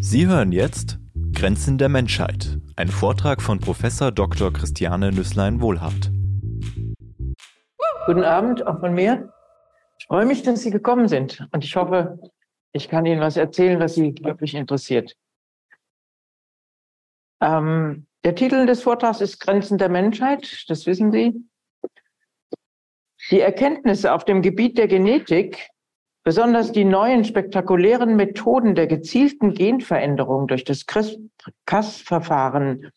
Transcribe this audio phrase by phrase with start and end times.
[0.00, 0.98] Sie hören jetzt
[1.32, 4.52] Grenzen der Menschheit, ein Vortrag von Professor Dr.
[4.52, 6.12] Christiane Nüsslein-Wohlhardt.
[8.06, 9.32] Guten Abend auch von mir.
[9.98, 12.18] Ich freue mich, dass Sie gekommen sind und ich hoffe,
[12.72, 15.16] ich kann Ihnen was erzählen, was Sie wirklich interessiert.
[17.40, 21.34] Ähm, der Titel des Vortrags ist Grenzen der Menschheit, das wissen Sie.
[23.30, 25.68] Die Erkenntnisse auf dem Gebiet der Genetik
[26.28, 32.92] Besonders die neuen spektakulären Methoden der gezielten Genveränderung durch das CRISPR-Cas-Verfahren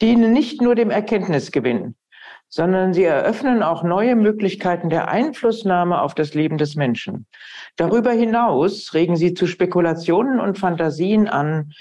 [0.00, 1.96] dienen nicht nur dem Erkenntnisgewinn,
[2.48, 7.26] sondern sie eröffnen auch neue Möglichkeiten der Einflussnahme auf das Leben des Menschen.
[7.76, 11.74] Darüber hinaus regen sie zu Spekulationen und Fantasien an,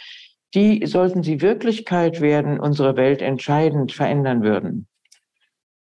[0.54, 4.90] die, sollten sie Wirklichkeit werden, unsere Welt entscheidend verändern würden.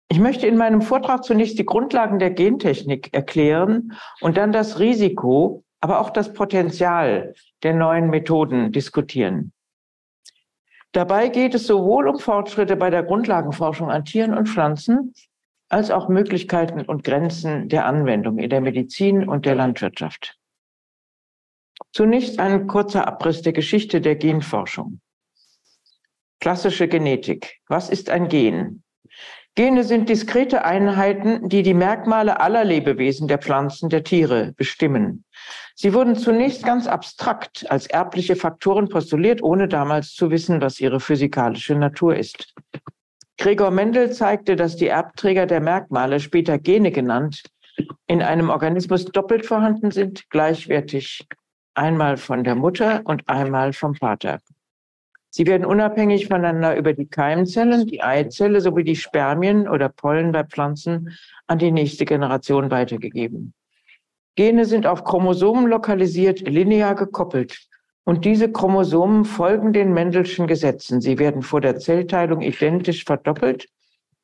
[0.10, 5.64] Ich möchte in meinem Vortrag zunächst die Grundlagen der Gentechnik erklären und dann das Risiko,
[5.82, 9.54] aber auch das Potenzial der neuen Methoden diskutieren.
[10.92, 15.14] Dabei geht es sowohl um Fortschritte bei der Grundlagenforschung an Tieren und Pflanzen
[15.70, 20.38] als auch Möglichkeiten und Grenzen der Anwendung in der Medizin und der Landwirtschaft.
[21.92, 25.00] Zunächst ein kurzer Abriss der Geschichte der Genforschung.
[26.40, 27.60] Klassische Genetik.
[27.68, 28.83] Was ist ein Gen?
[29.56, 35.26] Gene sind diskrete Einheiten, die die Merkmale aller Lebewesen, der Pflanzen, der Tiere bestimmen.
[35.76, 41.00] Sie wurden zunächst ganz abstrakt als erbliche Faktoren postuliert, ohne damals zu wissen, was ihre
[41.00, 42.56] physikalische Natur ist.
[43.38, 47.44] Gregor Mendel zeigte, dass die Erbträger der Merkmale, später Gene genannt,
[48.08, 51.28] in einem Organismus doppelt vorhanden sind, gleichwertig
[51.76, 54.40] einmal von der Mutter und einmal vom Vater.
[55.36, 60.44] Sie werden unabhängig voneinander über die Keimzellen, die Eizelle sowie die Spermien oder Pollen bei
[60.44, 61.18] Pflanzen
[61.48, 63.56] an die nächste Generation weitergegeben.
[64.36, 67.68] Gene sind auf Chromosomen lokalisiert, linear gekoppelt.
[68.04, 71.02] Und diese Chromosomen folgen den Mendelschen Gesetzen.
[71.02, 73.66] Sie werden vor der Zellteilung identisch verdoppelt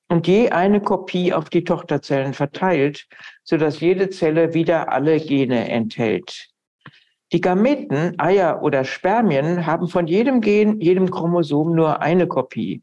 [0.10, 3.08] und je eine Kopie auf die Tochterzellen verteilt,
[3.44, 6.49] sodass jede Zelle wieder alle Gene enthält.
[7.32, 12.82] Die Gameten, Eier oder Spermien haben von jedem Gen, jedem Chromosom nur eine Kopie.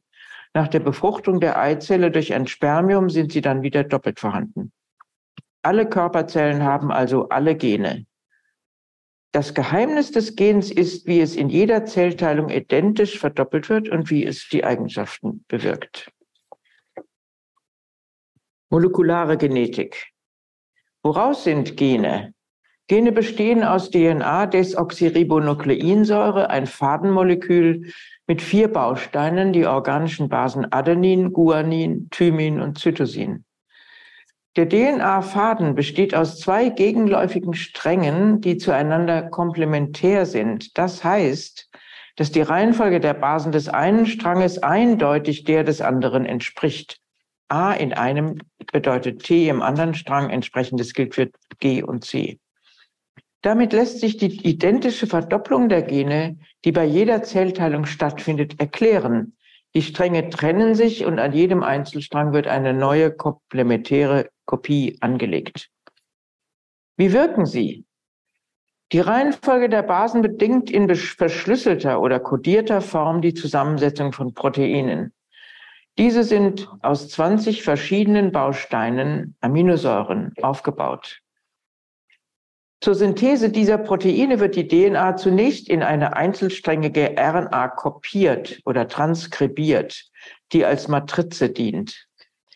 [0.55, 4.73] Nach der Befruchtung der Eizelle durch ein Spermium sind sie dann wieder doppelt vorhanden.
[5.63, 8.07] Alle Körperzellen haben also alle Gene.
[9.33, 14.25] Das Geheimnis des Gens ist, wie es in jeder Zellteilung identisch verdoppelt wird und wie
[14.25, 16.11] es die Eigenschaften bewirkt.
[18.71, 20.13] Molekulare Genetik.
[21.03, 22.36] Woraus sind Gene?
[22.89, 27.93] Gene bestehen aus DNA, Desoxyribonukleinsäure, ein Fadenmolekül
[28.29, 33.45] mit vier Bausteinen, die organischen Basen Adenin, Guanin, Thymin und Cytosin.
[34.55, 40.79] Der DNA-Faden besteht aus zwei gegenläufigen Strängen, die zueinander komplementär sind.
[40.79, 41.69] Das heißt,
[42.15, 47.01] dass die Reihenfolge der Basen des einen Stranges eindeutig der des anderen entspricht.
[47.49, 48.39] A in einem
[48.73, 52.39] bedeutet T im anderen Strang, entsprechendes gilt für G und C.
[53.47, 59.37] Damit lässt sich die identische Verdopplung der Gene, die bei jeder Zellteilung stattfindet, erklären.
[59.73, 65.71] Die Stränge trennen sich und an jedem Einzelstrang wird eine neue komplementäre Kopie angelegt.
[66.97, 67.85] Wie wirken sie?
[68.91, 75.13] Die Reihenfolge der Basen bedingt in verschlüsselter oder kodierter Form die Zusammensetzung von Proteinen.
[75.99, 81.23] Diese sind aus 20 verschiedenen Bausteinen, Aminosäuren, aufgebaut.
[82.81, 90.05] Zur Synthese dieser Proteine wird die DNA zunächst in eine einzelsträngige RNA kopiert oder transkribiert,
[90.53, 92.07] die als Matrize dient.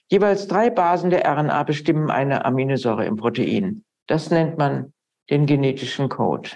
[0.09, 3.85] Jeweils drei Basen der RNA bestimmen eine Aminosäure im Protein.
[4.07, 4.93] Das nennt man
[5.31, 6.51] den genetischen Code.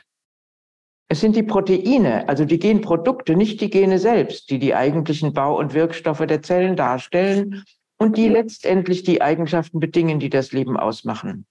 [1.09, 5.59] Es sind die Proteine, also die Genprodukte, nicht die Gene selbst, die die eigentlichen Bau-
[5.59, 7.65] und Wirkstoffe der Zellen darstellen
[7.99, 11.47] und die letztendlich die Eigenschaften bedingen, die das Leben ausmachen.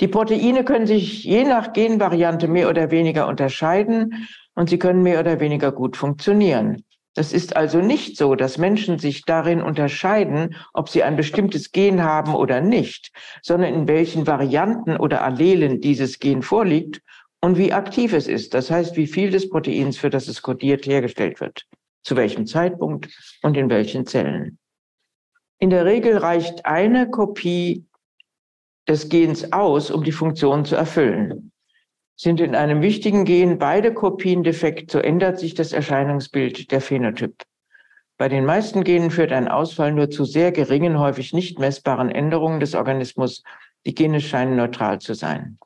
[0.00, 5.20] Die Proteine können sich je nach Genvariante mehr oder weniger unterscheiden und sie können mehr
[5.20, 6.84] oder weniger gut funktionieren.
[7.14, 12.02] Das ist also nicht so, dass Menschen sich darin unterscheiden, ob sie ein bestimmtes Gen
[12.02, 13.12] haben oder nicht,
[13.42, 17.02] sondern in welchen Varianten oder Allelen dieses Gen vorliegt
[17.42, 18.54] und wie aktiv es ist.
[18.54, 21.64] Das heißt, wie viel des Proteins, für das es kodiert, hergestellt wird,
[22.02, 23.08] zu welchem Zeitpunkt
[23.42, 24.58] und in welchen Zellen.
[25.58, 27.84] In der Regel reicht eine Kopie
[28.88, 31.52] des Gens aus, um die Funktion zu erfüllen.
[32.16, 37.42] Sind in einem wichtigen Gen beide Kopien defekt, so ändert sich das Erscheinungsbild der Phänotyp.
[38.18, 42.60] Bei den meisten Genen führt ein Ausfall nur zu sehr geringen, häufig nicht messbaren Änderungen
[42.60, 43.42] des Organismus.
[43.84, 45.58] Die Gene scheinen neutral zu sein.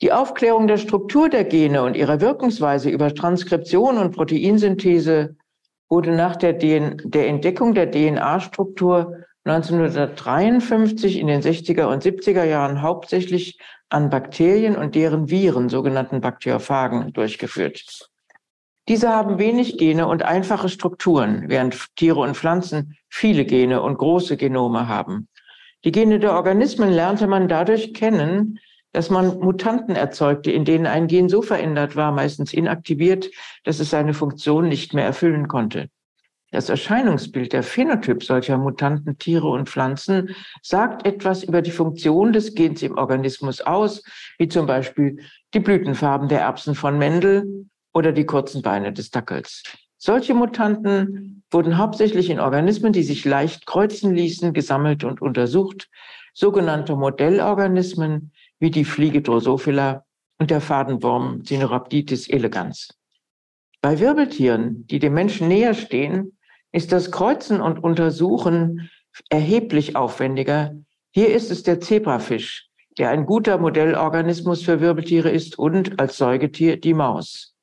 [0.00, 5.34] Die Aufklärung der Struktur der Gene und ihrer Wirkungsweise über Transkription und Proteinsynthese
[5.88, 12.82] wurde nach der, DN der Entdeckung der DNA-Struktur 1953 in den 60er und 70er Jahren
[12.82, 13.58] hauptsächlich
[13.88, 18.10] an Bakterien und deren Viren, sogenannten Bakteriophagen, durchgeführt.
[18.88, 24.36] Diese haben wenig Gene und einfache Strukturen, während Tiere und Pflanzen viele Gene und große
[24.36, 25.28] Genome haben.
[25.84, 28.58] Die Gene der Organismen lernte man dadurch kennen,
[28.92, 33.30] dass man Mutanten erzeugte, in denen ein Gen so verändert war, meistens inaktiviert,
[33.64, 35.88] dass es seine Funktion nicht mehr erfüllen konnte.
[36.50, 42.54] Das Erscheinungsbild, der Phänotyp solcher mutanten Tiere und Pflanzen sagt etwas über die Funktion des
[42.54, 44.02] Gens im Organismus aus,
[44.38, 45.18] wie zum Beispiel
[45.52, 49.62] die Blütenfarben der Erbsen von Mendel oder die kurzen Beine des Dackels.
[49.98, 55.90] Solche Mutanten wurden hauptsächlich in Organismen, die sich leicht kreuzen ließen, gesammelt und untersucht,
[56.32, 60.04] sogenannte Modellorganismen wie die Fliege Drosophila
[60.38, 62.88] und der Fadenwurm Sinorhabditis elegans.
[63.82, 66.37] Bei Wirbeltieren, die dem Menschen näher stehen,
[66.72, 68.90] ist das Kreuzen und Untersuchen
[69.30, 70.74] erheblich aufwendiger.
[71.10, 72.68] Hier ist es der Zebrafisch,
[72.98, 77.54] der ein guter Modellorganismus für Wirbeltiere ist und als Säugetier die Maus.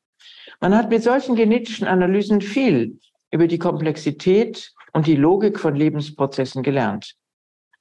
[0.60, 3.00] Man hat mit solchen genetischen Analysen viel
[3.32, 7.16] über die Komplexität und die Logik von Lebensprozessen gelernt.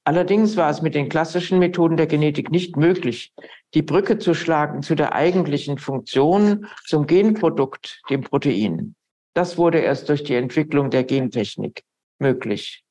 [0.03, 3.33] Allerdings war es mit den klassischen Methoden der Genetik nicht möglich,
[3.73, 8.95] die Brücke zu schlagen zu der eigentlichen Funktion, zum Genprodukt, dem Protein.
[9.35, 11.83] Das wurde erst durch die Entwicklung der Gentechnik
[12.19, 12.85] möglich.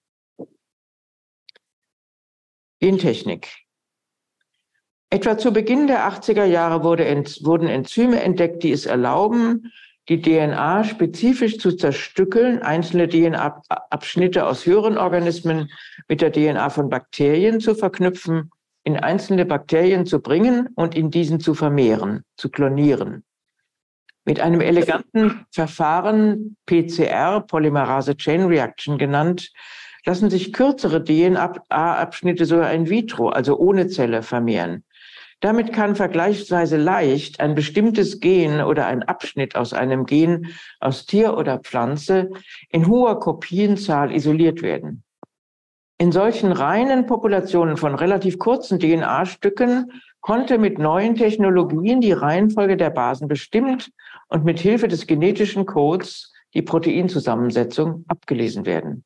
[2.80, 3.48] Gentechnik.
[5.08, 7.04] Etwa zu Beginn der 80er Jahre wurde,
[7.44, 9.72] wurden Enzyme entdeckt, die es erlauben,
[10.10, 15.70] die DNA spezifisch zu zerstückeln, einzelne DNA-Abschnitte aus höheren Organismen
[16.08, 18.50] mit der DNA von Bakterien zu verknüpfen,
[18.82, 23.24] in einzelne Bakterien zu bringen und in diesen zu vermehren, zu klonieren.
[24.26, 29.52] Mit einem eleganten Verfahren PCR, Polymerase Chain Reaction genannt,
[30.06, 34.84] lassen sich kürzere DNA-Abschnitte sogar in vitro, also ohne Zelle, vermehren.
[35.40, 41.36] Damit kann vergleichsweise leicht ein bestimmtes Gen oder ein Abschnitt aus einem Gen aus Tier
[41.36, 42.30] oder Pflanze
[42.70, 45.04] in hoher Kopienzahl isoliert werden.
[45.98, 49.92] In solchen reinen Populationen von relativ kurzen DNA-Stücken
[50.22, 53.90] konnte mit neuen Technologien die Reihenfolge der Basen bestimmt
[54.28, 59.04] und mit Hilfe des genetischen Codes die Proteinzusammensetzung abgelesen werden.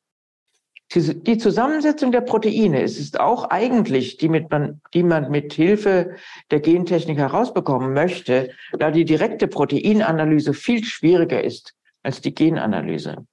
[0.95, 6.15] Die Zusammensetzung der Proteine es ist auch eigentlich, die, mit man, die man mit Hilfe
[6.49, 8.49] der Gentechnik herausbekommen möchte,
[8.79, 13.27] da die direkte Proteinanalyse viel schwieriger ist als die Genanalyse.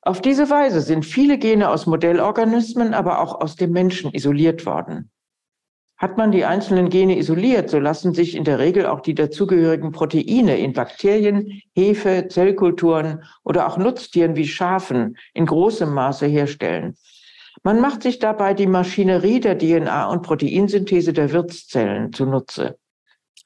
[0.00, 5.11] Auf diese Weise sind viele Gene aus Modellorganismen, aber auch aus dem Menschen isoliert worden.
[6.02, 9.92] Hat man die einzelnen Gene isoliert, so lassen sich in der Regel auch die dazugehörigen
[9.92, 16.96] Proteine in Bakterien, Hefe, Zellkulturen oder auch Nutztieren wie Schafen in großem Maße herstellen.
[17.62, 22.78] Man macht sich dabei die Maschinerie der DNA- und Proteinsynthese der Wirtszellen zunutze.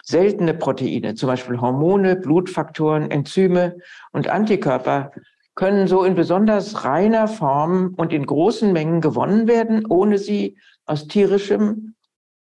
[0.02, 3.76] Seltene Proteine, zum Beispiel Hormone, Blutfaktoren, Enzyme
[4.12, 5.10] und Antikörper,
[5.56, 10.56] können so in besonders reiner Form und in großen Mengen gewonnen werden, ohne sie
[10.86, 11.95] aus tierischem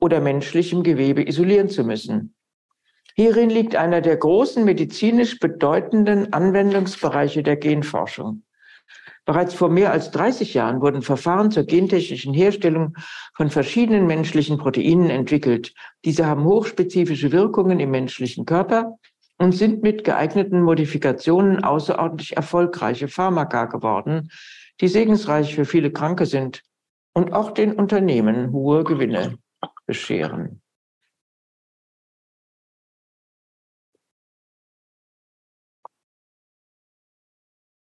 [0.03, 2.35] oder menschlichem Gewebe isolieren zu müssen.
[3.15, 8.43] Hierin liegt einer der großen medizinisch bedeutenden Anwendungsbereiche der Genforschung.
[9.23, 12.97] Bereits vor mehr als 30 Jahren wurden Verfahren zur gentechnischen Herstellung
[13.33, 15.73] von verschiedenen menschlichen Proteinen entwickelt.
[16.03, 18.97] Diese haben hochspezifische Wirkungen im menschlichen Körper
[19.37, 24.29] und sind mit geeigneten Modifikationen außerordentlich erfolgreiche Pharmaka geworden,
[24.81, 26.61] die segensreich für viele Kranke sind
[27.13, 29.37] und auch den Unternehmen hohe Gewinne
[29.85, 30.61] bescheren.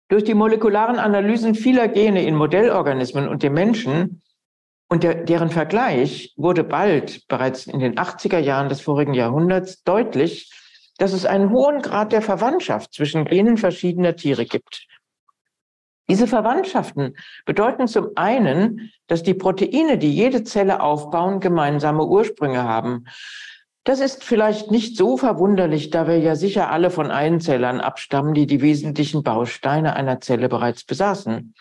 [0.08, 4.22] Durch die molekularen Analysen vieler Gene in Modellorganismen und dem Menschen
[4.88, 10.52] und der, deren Vergleich wurde bald, bereits in den 80er Jahren des vorigen Jahrhunderts, deutlich,
[10.98, 14.86] dass es einen hohen Grad der Verwandtschaft zwischen Genen verschiedener Tiere gibt.
[16.08, 23.06] Diese Verwandtschaften bedeuten zum einen, dass die Proteine, die jede Zelle aufbauen, gemeinsame Ursprünge haben.
[23.84, 28.48] Das ist vielleicht nicht so verwunderlich, da wir ja sicher alle von Einzellern abstammen, die
[28.48, 31.54] die wesentlichen Bausteine einer Zelle bereits besaßen.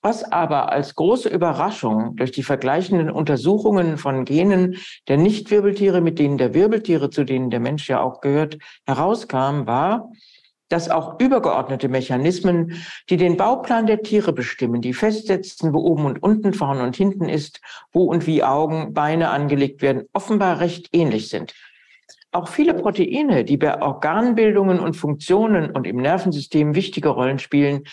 [0.00, 6.38] Was aber als große Überraschung durch die vergleichenden Untersuchungen von Genen der Nichtwirbeltiere mit denen
[6.38, 10.10] der Wirbeltiere, zu denen der Mensch ja auch gehört, herauskam, war,
[10.72, 16.22] dass auch übergeordnete Mechanismen, die den Bauplan der Tiere bestimmen, die festsetzen, wo oben und
[16.22, 17.60] unten, vorne und hinten ist,
[17.92, 21.54] wo und wie Augen, Beine angelegt werden, offenbar recht ähnlich sind.
[22.30, 27.84] Auch viele Proteine, die bei Organbildungen und Funktionen und im Nervensystem wichtige Rollen spielen,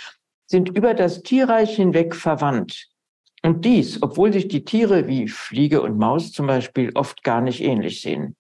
[0.46, 2.88] sind über das Tierreich hinweg verwandt.
[3.44, 7.62] Und dies, obwohl sich die Tiere wie Fliege und Maus zum Beispiel oft gar nicht
[7.62, 8.38] ähnlich sehen.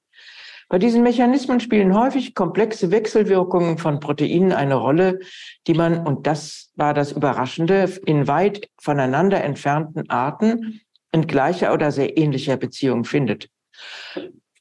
[0.69, 5.19] Bei diesen Mechanismen spielen häufig komplexe Wechselwirkungen von Proteinen eine Rolle,
[5.65, 11.91] die man, und das war das Überraschende, in weit voneinander entfernten Arten in gleicher oder
[11.91, 13.49] sehr ähnlicher Beziehung findet.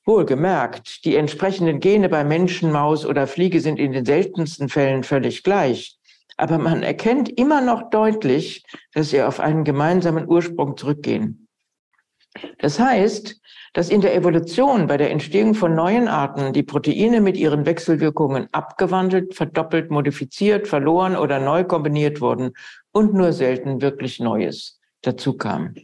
[0.06, 5.42] Wohlgemerkt, die entsprechenden Gene bei Menschen, Maus oder Fliege sind in den seltensten Fällen völlig
[5.42, 5.98] gleich.
[6.38, 11.48] Aber man erkennt immer noch deutlich, dass sie auf einen gemeinsamen Ursprung zurückgehen.
[12.58, 13.38] Das heißt,
[13.72, 18.48] dass in der Evolution bei der Entstehung von neuen Arten die Proteine mit ihren Wechselwirkungen
[18.52, 22.52] abgewandelt, verdoppelt, modifiziert, verloren oder neu kombiniert wurden
[22.92, 25.74] und nur selten wirklich Neues dazu kam.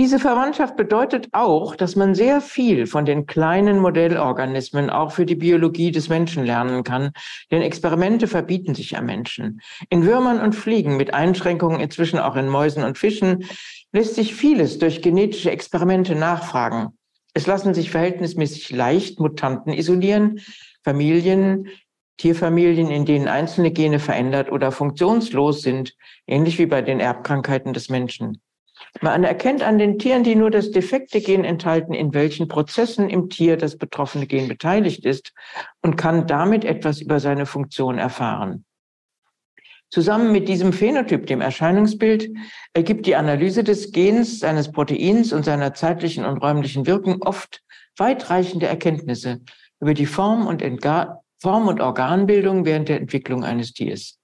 [0.00, 5.34] Diese Verwandtschaft bedeutet auch, dass man sehr viel von den kleinen Modellorganismen auch für die
[5.34, 7.10] Biologie des Menschen lernen kann,
[7.50, 9.60] denn Experimente verbieten sich am Menschen.
[9.90, 13.44] In Würmern und Fliegen, mit Einschränkungen inzwischen auch in Mäusen und Fischen,
[13.92, 16.96] lässt sich vieles durch genetische Experimente nachfragen.
[17.34, 20.40] Es lassen sich verhältnismäßig leicht Mutanten isolieren,
[20.82, 21.68] Familien,
[22.16, 25.94] Tierfamilien, in denen einzelne Gene verändert oder funktionslos sind,
[26.26, 28.40] ähnlich wie bei den Erbkrankheiten des Menschen.
[29.00, 33.30] Man erkennt an den Tieren, die nur das defekte Gen enthalten, in welchen Prozessen im
[33.30, 35.32] Tier das betroffene Gen beteiligt ist
[35.80, 38.64] und kann damit etwas über seine Funktion erfahren.
[39.90, 42.30] Zusammen mit diesem Phänotyp, dem Erscheinungsbild,
[42.74, 47.62] ergibt die Analyse des Gens, seines Proteins und seiner zeitlichen und räumlichen Wirkung oft
[47.96, 49.40] weitreichende Erkenntnisse
[49.80, 54.18] über die Form und, Entga Form und Organbildung während der Entwicklung eines Tiers.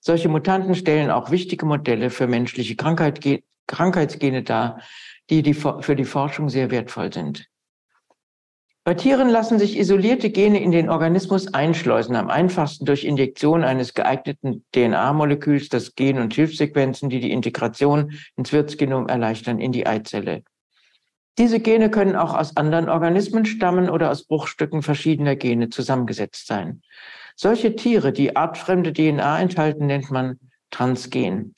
[0.00, 3.20] Solche Mutanten stellen auch wichtige Modelle für menschliche Krankheit,
[3.66, 4.80] Krankheitsgene dar,
[5.30, 7.48] die, die für die Forschung sehr wertvoll sind.
[8.84, 13.94] Bei Tieren lassen sich isolierte Gene in den Organismus einschleusen, am einfachsten durch Injektion eines
[13.94, 20.42] geeigneten DNA-Moleküls, das Gen- und Hilfssequenzen, die die Integration ins Wirtsgenom erleichtern, in die Eizelle.
[21.38, 26.82] Diese Gene können auch aus anderen Organismen stammen oder aus Bruchstücken verschiedener Gene zusammengesetzt sein.
[27.36, 30.40] Solche Tiere, die artfremde DNA enthalten, nennt man
[30.70, 31.54] Transgen.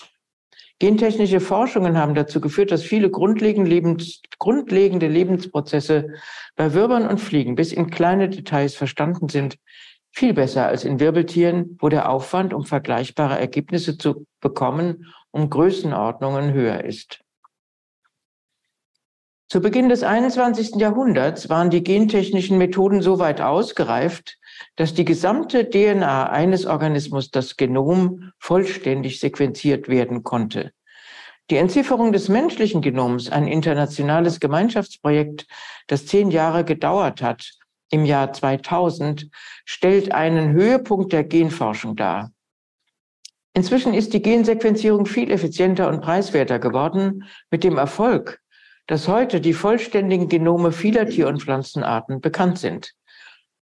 [0.80, 6.08] Gentechnische Forschungen haben dazu geführt, dass viele grundlegende, Lebens, grundlegende Lebensprozesse
[6.56, 9.56] bei Würmern und Fliegen bis in kleine Details verstanden sind,
[10.10, 16.52] viel besser als in Wirbeltieren, wo der Aufwand, um vergleichbare Ergebnisse zu bekommen, um Größenordnungen
[16.52, 17.20] höher ist.
[19.48, 20.76] Zu Beginn des 21.
[20.76, 24.38] Jahrhunderts waren die gentechnischen Methoden so weit ausgereift,
[24.76, 30.72] dass die gesamte DNA eines Organismus, das Genom, vollständig sequenziert werden konnte.
[31.50, 35.46] Die Entzifferung des menschlichen Genoms, ein internationales Gemeinschaftsprojekt,
[35.88, 37.50] das zehn Jahre gedauert hat,
[37.90, 39.28] im Jahr 2000,
[39.66, 42.32] stellt einen Höhepunkt der Genforschung dar.
[43.52, 48.40] Inzwischen ist die Gensequenzierung viel effizienter und preiswerter geworden, mit dem Erfolg,
[48.86, 52.94] dass heute die vollständigen Genome vieler Tier- und Pflanzenarten bekannt sind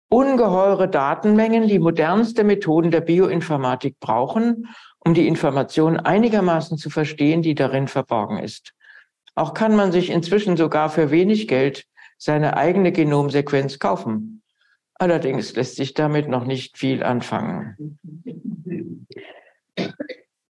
[0.09, 4.69] ungeheure Datenmengen die modernste Methoden der Bioinformatik brauchen,
[5.01, 8.73] um die Information einigermaßen zu verstehen, die darin verborgen ist.
[9.35, 11.87] Auch kann man sich inzwischen sogar für wenig Geld
[12.19, 14.43] seine eigene Genomsequenz kaufen.
[14.95, 17.99] Allerdings lässt sich damit noch nicht viel anfangen.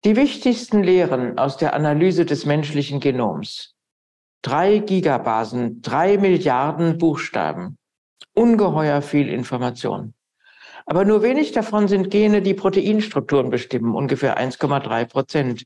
[0.04, 3.74] Die wichtigsten Lehren aus der Analyse des menschlichen Genoms.
[4.42, 7.78] Drei Gigabasen, drei Milliarden Buchstaben
[8.38, 10.14] ungeheuer viel Information.
[10.86, 15.64] Aber nur wenig davon sind Gene, die Proteinstrukturen bestimmen, ungefähr 1,3 Prozent.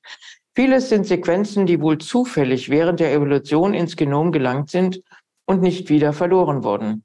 [0.54, 5.02] Vieles sind Sequenzen, die wohl zufällig während der Evolution ins Genom gelangt sind
[5.44, 7.04] und nicht wieder verloren wurden.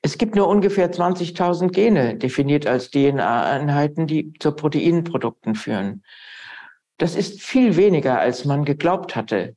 [0.00, 6.02] Es gibt nur ungefähr 20.000 Gene, definiert als DNA-Einheiten, die zu Proteinprodukten führen.
[6.96, 9.54] Das ist viel weniger, als man geglaubt hatte.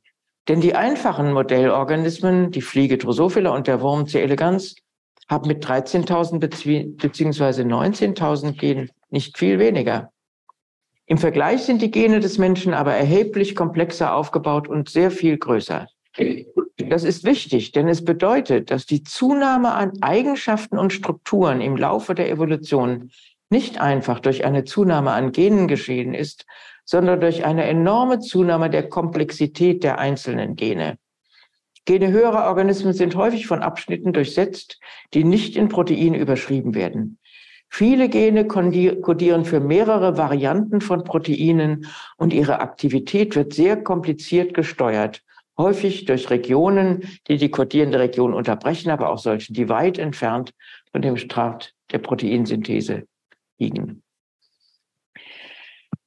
[0.48, 4.20] Denn die einfachen Modellorganismen, die Fliege Drosophila und der Wurm C.
[4.20, 4.76] elegans,
[5.32, 7.62] habe mit 13.000 bzw.
[7.62, 10.12] 19.000 Genen nicht viel weniger.
[11.06, 15.88] Im Vergleich sind die Gene des Menschen aber erheblich komplexer aufgebaut und sehr viel größer.
[16.76, 22.14] Das ist wichtig, denn es bedeutet, dass die Zunahme an Eigenschaften und Strukturen im Laufe
[22.14, 23.10] der Evolution
[23.50, 26.46] nicht einfach durch eine Zunahme an Genen geschehen ist,
[26.84, 30.98] sondern durch eine enorme Zunahme der Komplexität der einzelnen Gene.
[31.84, 34.78] Gene höherer Organismen sind häufig von Abschnitten durchsetzt,
[35.14, 37.18] die nicht in Proteine überschrieben werden.
[37.68, 41.86] Viele Gene kodieren für mehrere Varianten von Proteinen
[42.18, 45.22] und ihre Aktivität wird sehr kompliziert gesteuert
[45.56, 50.52] häufig durch Regionen, die die kodierende Region unterbrechen, aber auch solche, die weit entfernt
[50.90, 53.06] von dem Strat der Proteinsynthese
[53.58, 54.02] liegen.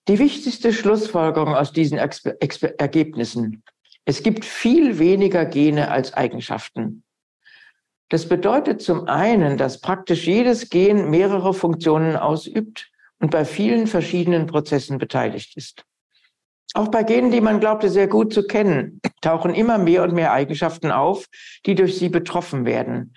[0.07, 3.63] Die wichtigste Schlussfolgerung aus diesen Exper Exper Ergebnissen.
[4.05, 7.03] Es gibt viel weniger Gene als Eigenschaften.
[8.09, 14.45] Das bedeutet zum einen, dass praktisch jedes Gen mehrere Funktionen ausübt und bei vielen verschiedenen
[14.45, 15.83] Prozessen beteiligt ist.
[16.75, 20.33] Auch bei Genen, die man glaubte sehr gut zu kennen, tauchen immer mehr und mehr
[20.33, 21.25] Eigenschaften auf,
[21.65, 23.15] die durch sie betroffen werden.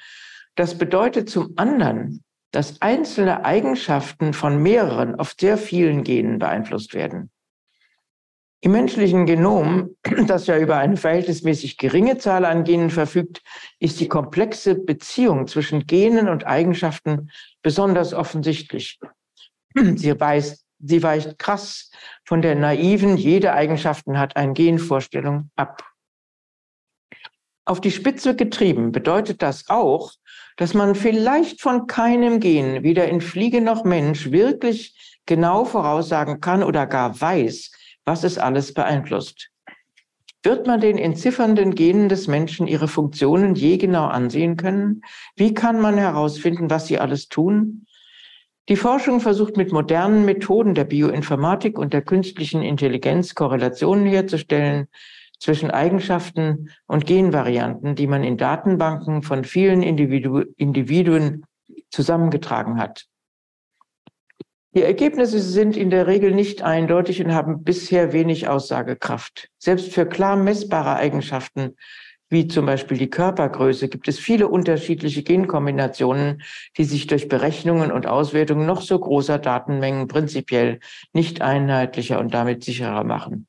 [0.55, 7.31] Das bedeutet zum anderen, dass einzelne Eigenschaften von mehreren, oft sehr vielen Genen beeinflusst werden.
[8.61, 9.97] Im menschlichen Genom,
[10.27, 13.43] das ja über eine verhältnismäßig geringe Zahl an Genen verfügt,
[13.79, 17.31] ist die komplexe Beziehung zwischen Genen und Eigenschaften
[17.63, 18.99] besonders offensichtlich.
[19.97, 21.91] Sie, weist, sie weicht krass
[22.25, 25.85] von der naiven, jede Eigenschaften hat ein Genvorstellung ab.
[27.65, 30.13] Auf die Spitze getrieben bedeutet das auch,
[30.57, 36.63] dass man vielleicht von keinem Gen, weder in Fliege noch Mensch, wirklich genau voraussagen kann
[36.63, 37.71] oder gar weiß,
[38.09, 39.51] was es alles beeinflusst.
[40.43, 45.03] Wird man den entziffernden Genen des Menschen ihre Funktionen je genau ansehen können?
[45.37, 47.85] Wie kann man herausfinden, was sie alles tun?
[48.71, 54.89] Die Forschung versucht mit modernen Methoden der Bioinformatik und der künstlichen Intelligenz Korrelationen herzustellen
[55.39, 61.45] zwischen Eigenschaften und Genvarianten, die man in Datenbanken von vielen Individu Individuen
[61.91, 63.05] zusammengetragen hat.
[64.75, 69.49] Die Ergebnisse sind in der Regel nicht eindeutig und haben bisher wenig Aussagekraft.
[69.59, 71.75] Selbst für klar messbare Eigenschaften
[72.31, 76.43] wie zum Beispiel die Körpergröße, gibt es viele unterschiedliche Genkombinationen,
[76.77, 80.81] die sich durch Berechnungen und Auswertungen noch so großer Datenmengen prinzipiell
[81.13, 83.47] nicht einheitlicher und damit sicherer machen.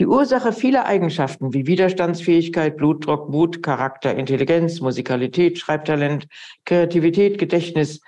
[0.00, 6.26] Die Ursache vieler Eigenschaften wie Widerstandsfähigkeit, Blutdruck, Mut, Charakter, Intelligenz, Musikalität, Schreibtalent,
[6.64, 8.00] Kreativität, Gedächtnis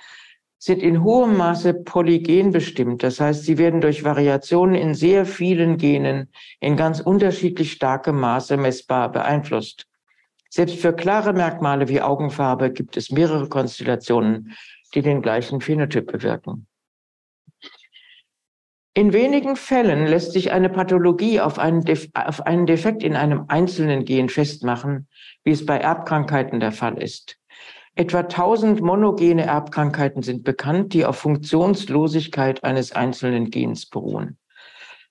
[0.65, 3.03] sind in hohem Maße polygen bestimmt.
[3.03, 6.29] Das heißt, sie werden durch Variationen in sehr vielen Genen
[6.61, 9.89] in ganz unterschiedlich starkem Maße messbar beeinflusst.
[10.51, 14.53] Selbst für klare Merkmale wie Augenfarbe gibt es mehrere Konstellationen,
[14.95, 16.69] die den gleichen Phänotyp bewirken.
[18.95, 21.83] In wenigen Fällen lässt sich eine Pathologie auf einen,
[22.15, 25.09] auf einen Defekt in einem einzelnen Gen festmachen,
[25.43, 27.42] wie es bei Erbkrankheiten der Fall ist.
[27.95, 34.39] Etwa 1000 monogene Erbkrankheiten sind bekannt, die auf Funktionslosigkeit eines einzelnen Gens beruhen.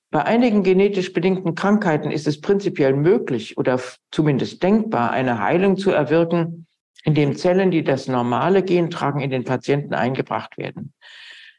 [0.10, 3.80] Bei einigen genetisch bedingten Krankheiten ist es prinzipiell möglich oder
[4.12, 6.68] zumindest denkbar, eine Heilung zu erwirken,
[7.04, 10.94] indem Zellen, die das normale Gen tragen, in den Patienten eingebracht werden.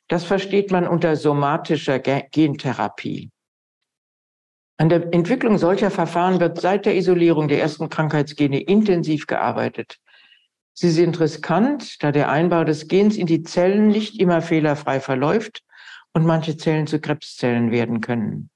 [0.09, 3.31] Das versteht man unter somatischer Gentherapie.
[4.77, 9.99] An der Entwicklung solcher Verfahren wird seit der Isolierung der ersten Krankheitsgene intensiv gearbeitet.
[10.75, 15.63] Sie sind riskant, da der Einbau des Gens in die Zellen nicht immer fehlerfrei verläuft
[16.13, 18.51] und manche Zellen zu Krebszellen werden können.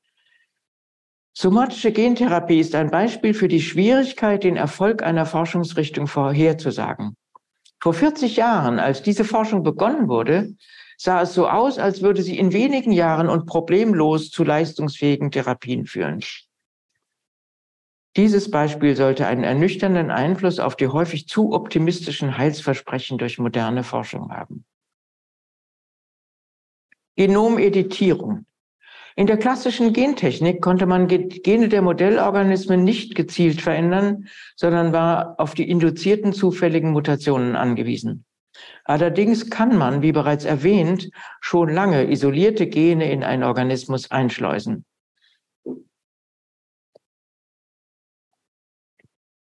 [1.32, 7.14] Somatische Gentherapie ist ein Beispiel für die Schwierigkeit, den Erfolg einer Forschungsrichtung vorherzusagen.
[7.78, 10.54] Vor 40 Jahren, als diese Forschung begonnen wurde,
[10.96, 15.84] sah es so aus, als würde sie in wenigen Jahren und problemlos zu leistungsfähigen Therapien
[15.84, 16.20] führen.
[18.16, 24.32] Dieses Beispiel sollte einen ernüchternden Einfluss auf die häufig zu optimistischen Heilsversprechen durch moderne Forschung
[24.32, 24.64] haben.
[27.16, 28.46] Genomeditierung.
[29.16, 35.54] In der klassischen Gentechnik konnte man Gene der Modellorganismen nicht gezielt verändern, sondern war auf
[35.54, 38.24] die induzierten zufälligen Mutationen angewiesen.
[38.84, 44.84] Allerdings kann man, wie bereits erwähnt, schon lange isolierte Gene in einen Organismus einschleusen.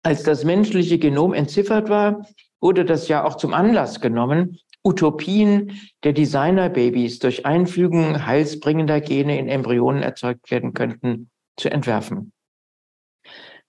[0.02, 2.26] Als das menschliche Genom entziffert war,
[2.60, 9.48] wurde das ja auch zum Anlass genommen, Utopien der Designerbabys durch Einfügen heilsbringender Gene in
[9.48, 12.32] Embryonen erzeugt werden könnten, zu entwerfen.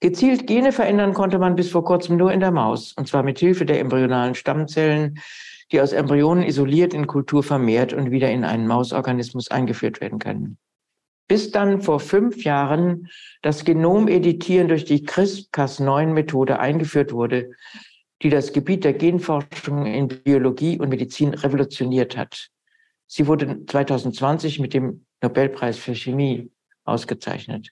[0.00, 3.38] Gezielt Gene verändern konnte man bis vor kurzem nur in der Maus, und zwar mit
[3.38, 5.20] Hilfe der embryonalen Stammzellen,
[5.70, 10.58] die aus Embryonen isoliert in Kultur vermehrt und wieder in einen Mausorganismus eingeführt werden können.
[11.26, 13.08] Bis dann vor fünf Jahren
[13.42, 17.52] das Genomeditieren durch die CRISPR-Cas9-Methode eingeführt wurde,
[18.22, 22.50] die das Gebiet der Genforschung in Biologie und Medizin revolutioniert hat.
[23.06, 26.50] Sie wurde 2020 mit dem Nobelpreis für Chemie
[26.84, 27.70] ausgezeichnet.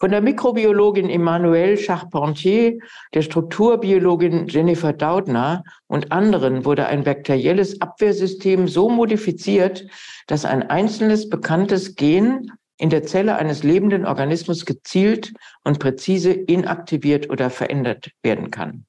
[0.00, 2.78] Von der Mikrobiologin Emmanuelle Charpentier,
[3.14, 9.86] der Strukturbiologin Jennifer Doudna und anderen wurde ein bakterielles Abwehrsystem so modifiziert,
[10.28, 15.32] dass ein einzelnes bekanntes Gen in der Zelle eines lebenden Organismus gezielt
[15.64, 18.86] und präzise inaktiviert oder verändert werden kann.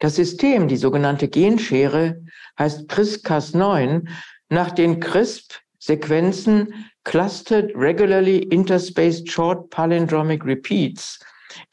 [0.00, 2.22] Das System, die sogenannte Genschere,
[2.58, 4.06] heißt CRISPR-Cas9
[4.50, 11.20] nach den CRISP-Sequenzen Clustered Regularly Interspaced Short Palindromic Repeats,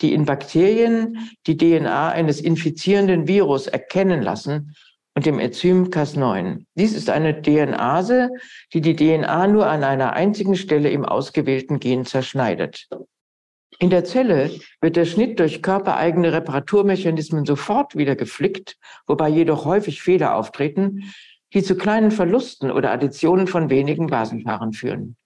[0.02, 1.18] die in Bakterien
[1.48, 4.76] die DNA eines infizierenden Virus erkennen lassen
[5.16, 6.66] und dem Enzym Cas9.
[6.76, 8.30] Dies ist eine DNase,
[8.74, 12.88] die die DNA nur an einer einzigen Stelle im ausgewählten Gen zerschneidet.
[13.80, 20.02] In der Zelle wird der Schnitt durch körpereigene Reparaturmechanismen sofort wieder geflickt, wobei jedoch häufig
[20.02, 21.12] Fehler auftreten,
[21.54, 25.18] die zu kleinen Verlusten oder Additionen von wenigen Basenpaaren führen.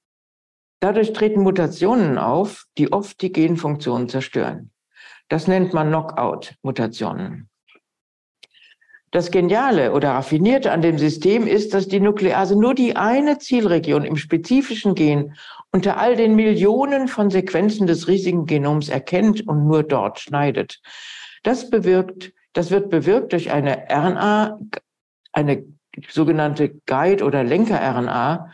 [0.80, 4.72] Dadurch treten Mutationen auf, die oft die Genfunktion zerstören.
[5.30, 7.50] Das nennt man Knockout-Mutationen.
[9.16, 14.04] Das Geniale oder Raffinierte an dem System ist, dass die Nuklease nur die eine Zielregion
[14.04, 15.36] im spezifischen Gen
[15.72, 20.82] unter all den Millionen von Sequenzen des riesigen Genoms erkennt und nur dort schneidet.
[21.44, 24.60] Das bewirkt, das wird bewirkt durch eine RNA,
[25.32, 25.64] eine
[26.10, 28.52] sogenannte Guide- oder Lenker-RNA,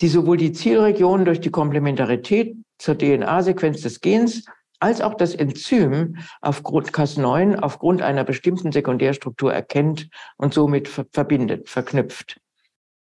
[0.00, 4.44] die sowohl die Zielregion durch die Komplementarität zur DNA-Sequenz des Gens
[4.78, 12.38] als auch das Enzym aufgrund Cas9 aufgrund einer bestimmten Sekundärstruktur erkennt und somit verbindet, verknüpft.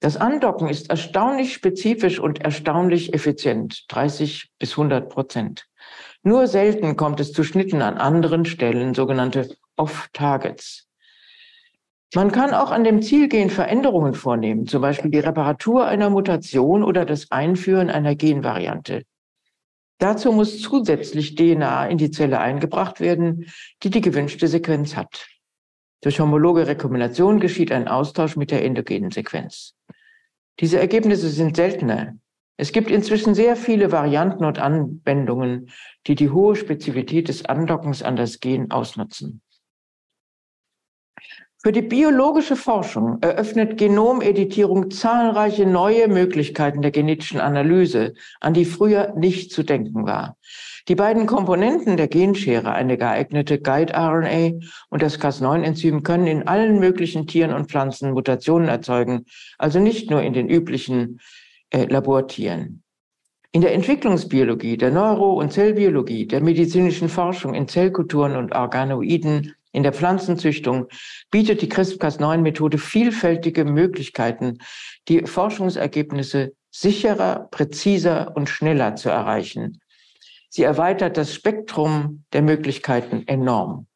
[0.01, 5.67] Das Andocken ist erstaunlich spezifisch und erstaunlich effizient, 30 bis 100 Prozent.
[6.23, 10.86] Nur selten kommt es zu Schnitten an anderen Stellen, sogenannte Off-Targets.
[12.15, 17.05] Man kann auch an dem Zielgen Veränderungen vornehmen, zum Beispiel die Reparatur einer Mutation oder
[17.05, 19.03] das Einführen einer Genvariante.
[19.99, 23.47] Dazu muss zusätzlich DNA in die Zelle eingebracht werden,
[23.83, 25.27] die die gewünschte Sequenz hat.
[26.03, 29.75] Durch homologe Rekombination geschieht ein Austausch mit der endogenen Sequenz.
[30.61, 32.15] Diese Ergebnisse sind seltener.
[32.59, 35.71] Es gibt inzwischen sehr viele Varianten und Anwendungen,
[36.07, 39.43] die die hohe Spezifität des Andockens an das Gen ausnutzen.
[41.67, 49.15] Für die biologische Forschung eröffnet Genomeditierung zahlreiche neue Möglichkeiten der genetischen Analyse, an die früher
[49.17, 50.37] nicht zu denken war.
[50.87, 57.27] Die beiden Komponenten der Genschere, eine geeignete Guide-RNA und das Cas9-Enzym, können in allen möglichen
[57.27, 59.25] Tieren und Pflanzen Mutationen erzeugen,
[59.59, 61.19] also nicht nur in den üblichen
[61.71, 62.85] äh, Labortieren.
[63.51, 69.83] In der Entwicklungsbiologie, der Neuro- und Zellbiologie, der medizinischen Forschung in Zellkulturen und Organoiden, in
[69.83, 70.87] der Pflanzenzüchtung
[71.31, 74.57] bietet die CRISPR-Cas9-Methode vielfältige Möglichkeiten,
[75.07, 79.83] die Forschungsergebnisse sicherer, präziser und schneller zu erreichen.
[80.49, 83.87] Sie erweitert das Spektrum der Möglichkeiten enorm.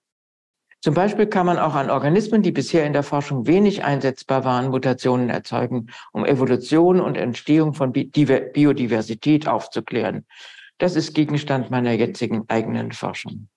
[0.83, 4.69] Zum Beispiel kann man auch an Organismen, die bisher in der Forschung wenig einsetzbar waren,
[4.69, 10.27] Mutationen erzeugen, um Evolution und Entstehung von Biodiversität aufzuklären.
[10.77, 13.49] Das ist Gegenstand meiner jetzigen eigenen Forschung.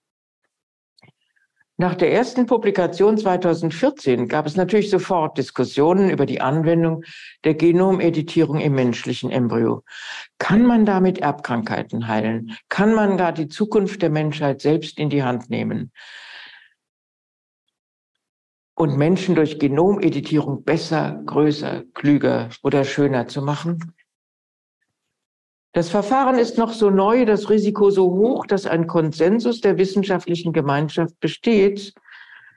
[1.84, 7.04] Nach der ersten Publikation 2014 gab es natürlich sofort Diskussionen über die Anwendung
[7.44, 9.84] der Genomeditierung im menschlichen Embryo.
[10.38, 12.56] Kann man damit Erbkrankheiten heilen?
[12.70, 15.92] Kann man gar die Zukunft der Menschheit selbst in die Hand nehmen?
[18.76, 23.94] Und Menschen durch Genomeditierung besser, größer, klüger oder schöner zu machen?
[25.74, 30.54] Das Verfahren ist noch so neu, das Risiko so hoch, dass ein Konsensus der wissenschaftlichen
[30.54, 31.96] Gemeinschaft besteht,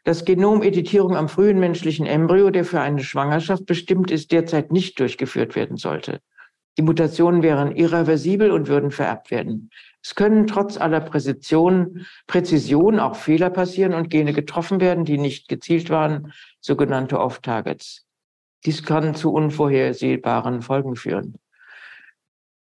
[0.04, 5.56] dass Genomeditierung am frühen menschlichen Embryo, der für eine Schwangerschaft bestimmt ist, derzeit nicht durchgeführt
[5.56, 6.20] werden sollte.
[6.76, 9.70] Die Mutationen wären irreversibel und würden vererbt werden.
[10.02, 15.48] Es können trotz aller Präzision, Präzision auch Fehler passieren und Gene getroffen werden, die nicht
[15.48, 18.04] gezielt waren, sogenannte Off-Targets.
[18.66, 21.38] Dies kann zu unvorhersehbaren Folgen führen.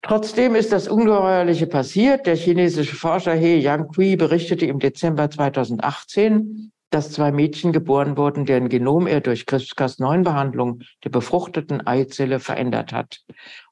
[0.03, 2.25] Trotzdem ist das Ungeheuerliche passiert.
[2.25, 8.67] Der chinesische Forscher He Yangqi berichtete im Dezember 2018, dass zwei Mädchen geboren wurden, deren
[8.67, 13.21] Genom er durch CRISPR-Cas9-Behandlung der befruchteten Eizelle verändert hat,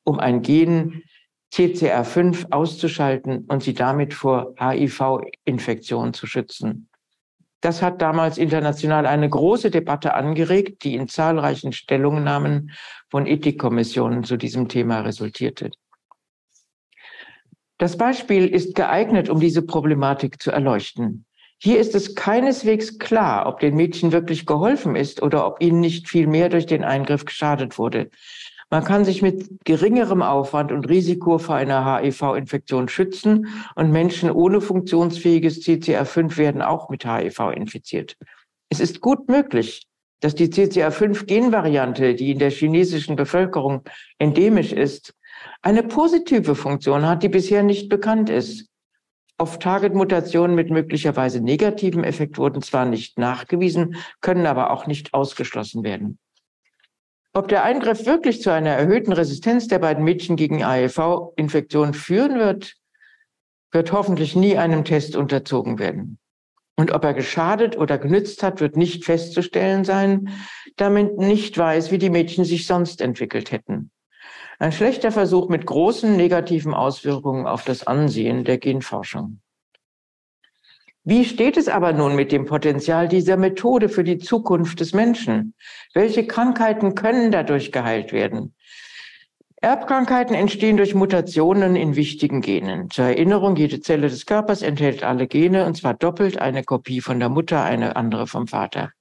[0.03, 1.03] um ein Gen
[1.51, 6.89] CCR5 auszuschalten und sie damit vor HIV-Infektionen zu schützen.
[7.61, 12.71] Das hat damals international eine große Debatte angeregt, die in zahlreichen Stellungnahmen
[13.09, 15.71] von Ethikkommissionen zu diesem Thema resultierte.
[17.79, 21.25] Das Beispiel ist geeignet, um diese Problematik zu erleuchten.
[21.61, 26.09] Hier ist es keineswegs klar, ob den Mädchen wirklich geholfen ist oder ob ihnen nicht
[26.09, 28.09] viel mehr durch den Eingriff geschadet wurde.
[28.69, 34.59] Man kann sich mit geringerem Aufwand und Risiko vor einer HIV-Infektion schützen und Menschen ohne
[34.59, 38.17] funktionsfähiges CCR5 werden auch mit HIV infiziert.
[38.67, 39.87] Es ist gut möglich,
[40.19, 43.83] dass die CCR5-Genvariante, die in der chinesischen Bevölkerung
[44.17, 45.13] endemisch ist,
[45.62, 48.69] eine positive Funktion hat, die bisher nicht bekannt ist.
[49.38, 56.19] Off-Target-Mutationen mit möglicherweise negativem Effekt wurden zwar nicht nachgewiesen, können aber auch nicht ausgeschlossen werden.
[57.34, 62.75] Ob der Eingriff wirklich zu einer erhöhten Resistenz der beiden Mädchen gegen AEV-Infektionen führen wird,
[63.71, 66.17] wird hoffentlich nie einem Test unterzogen werden.
[66.75, 70.30] Und ob er geschadet oder genützt hat, wird nicht festzustellen sein,
[70.75, 73.91] damit nicht weiß, wie die Mädchen sich sonst entwickelt hätten.
[74.62, 79.39] Ein schlechter Versuch mit großen negativen Auswirkungen auf das Ansehen der Genforschung.
[81.06, 85.54] Wie steht es aber nun mit dem Potenzial dieser Methode für die Zukunft des Menschen?
[85.93, 88.54] Welche Krankheiten können dadurch geheilt werden?
[89.62, 92.89] Erbkrankheiten entstehen durch Mutationen in wichtigen Genen.
[92.89, 97.19] Zur Erinnerung, jede Zelle des Körpers enthält alle Gene, und zwar doppelt eine Kopie von
[97.19, 98.91] der Mutter, eine andere vom Vater.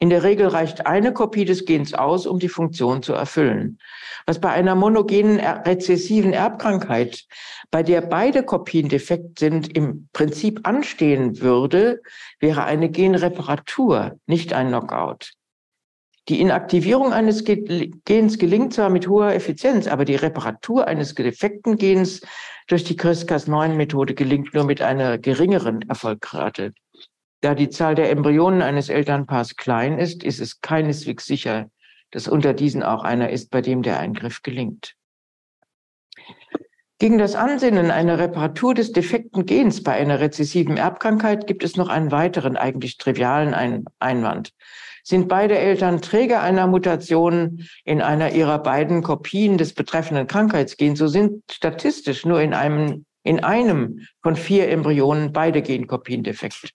[0.00, 3.78] In der Regel reicht eine Kopie des Gens aus, um die Funktion zu erfüllen.
[4.26, 7.24] Was bei einer monogenen rezessiven Erbkrankheit,
[7.72, 12.00] bei der beide Kopien defekt sind, im Prinzip anstehen würde,
[12.38, 15.32] wäre eine Genreparatur, nicht ein Knockout.
[16.28, 22.20] Die Inaktivierung eines Gens gelingt zwar mit hoher Effizienz, aber die Reparatur eines defekten Gens
[22.68, 26.74] durch die CRISPR-9-Methode gelingt nur mit einer geringeren Erfolgsrate.
[27.40, 31.70] Da die Zahl der Embryonen eines Elternpaars klein ist, ist es keineswegs sicher,
[32.10, 34.94] dass unter diesen auch einer ist, bei dem der Eingriff gelingt.
[37.00, 41.88] Gegen das Ansinnen einer Reparatur des defekten Gens bei einer rezessiven Erbkrankheit gibt es noch
[41.88, 44.52] einen weiteren, eigentlich trivialen Einwand.
[45.04, 51.06] Sind beide Eltern Träger einer Mutation in einer ihrer beiden Kopien des betreffenden Krankheitsgens, so
[51.06, 56.74] sind statistisch nur in einem, in einem von vier Embryonen beide Genkopien defekt.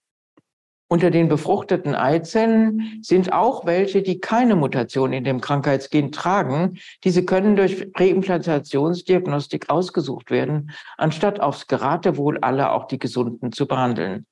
[0.94, 6.78] Unter den befruchteten Eizellen sind auch welche, die keine Mutation in dem Krankheitsgen tragen.
[7.04, 14.28] Diese können durch Präimplantationsdiagnostik ausgesucht werden, anstatt aufs Geratewohl aller auch die Gesunden zu behandeln.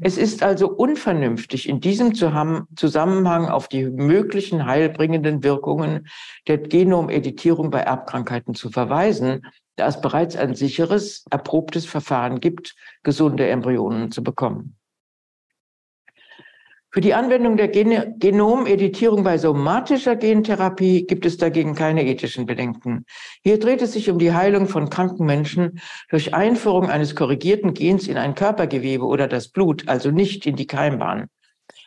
[0.00, 6.08] Es ist also unvernünftig, in diesem Zusammenhang auf die möglichen heilbringenden Wirkungen
[6.48, 9.42] der Genomeditierung bei Erbkrankheiten zu verweisen,
[9.76, 14.78] da es bereits ein sicheres, erprobtes Verfahren gibt, gesunde Embryonen zu bekommen.
[16.94, 23.06] Für die Anwendung der Gen Genomeditierung bei somatischer Gentherapie gibt es dagegen keine ethischen Bedenken.
[23.42, 28.08] Hier dreht es sich um die Heilung von kranken Menschen durch Einführung eines korrigierten Gens
[28.08, 31.28] in ein Körpergewebe oder das Blut, also nicht in die Keimbahn.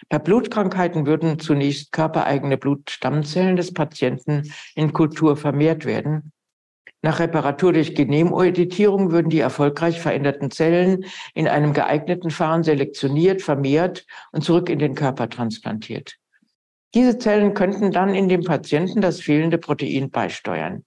[0.10, 6.32] Bei Blutkrankheiten würden zunächst körpereigene Blutstammzellen des Patienten in Kultur vermehrt werden.
[7.06, 14.08] Nach Reparatur durch Genemoeditierung würden die erfolgreich veränderten Zellen in einem geeigneten Verfahren selektioniert, vermehrt
[14.32, 16.16] und zurück in den Körper transplantiert.
[16.96, 20.84] Diese Zellen könnten dann in dem Patienten das fehlende Protein beisteuern.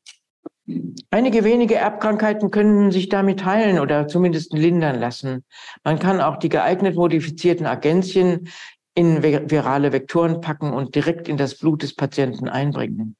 [1.12, 5.44] Einige wenige Erbkrankheiten können sich damit heilen oder zumindest lindern lassen.
[5.84, 8.48] Man kann auch die geeignet modifizierten Agenzien
[8.96, 13.14] in virale Vektoren packen und direkt in das Blut des Patienten einbringen.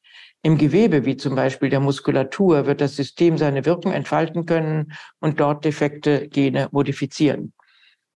[0.48, 5.40] Im Gewebe, wie zum Beispiel der Muskulatur, wird das System seine Wirkung entfalten können und
[5.40, 7.52] dort defekte Gene modifizieren.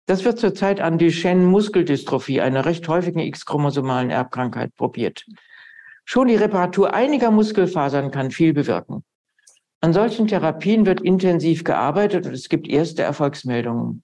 [0.06, 5.26] Das wird zurzeit an Duchenne-Muskeldystrophie, einer recht häufigen X-chromosomalen Erbkrankheit, probiert.
[6.06, 9.04] Schon die Reparatur einiger Muskelfasern kann viel bewirken.
[9.82, 14.04] An solchen Therapien wird intensiv gearbeitet und es gibt erste Erfolgsmeldungen.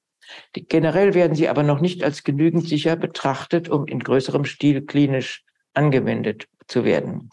[0.51, 5.45] Generell werden sie aber noch nicht als genügend sicher betrachtet, um in größerem Stil klinisch
[5.73, 7.29] angewendet zu werden.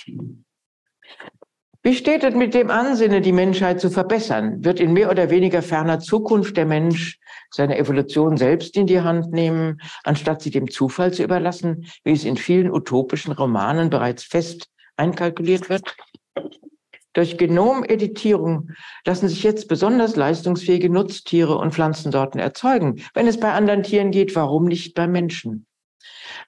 [1.87, 4.65] Wie steht es mit dem Ansinnen, die Menschheit zu verbessern?
[4.65, 7.19] Wird in mehr oder weniger ferner Zukunft der Mensch
[7.51, 12.25] seine Evolution selbst in die Hand nehmen, anstatt sie dem Zufall zu überlassen, wie es
[12.25, 15.95] in vielen utopischen Romanen bereits fest einkalkuliert wird?
[17.13, 18.71] Durch Genomeditierung
[19.05, 23.03] lassen sich jetzt besonders leistungsfähige Nutztiere und Pflanzensorten erzeugen.
[23.13, 25.67] Wenn es bei anderen Tieren geht, warum nicht bei Menschen?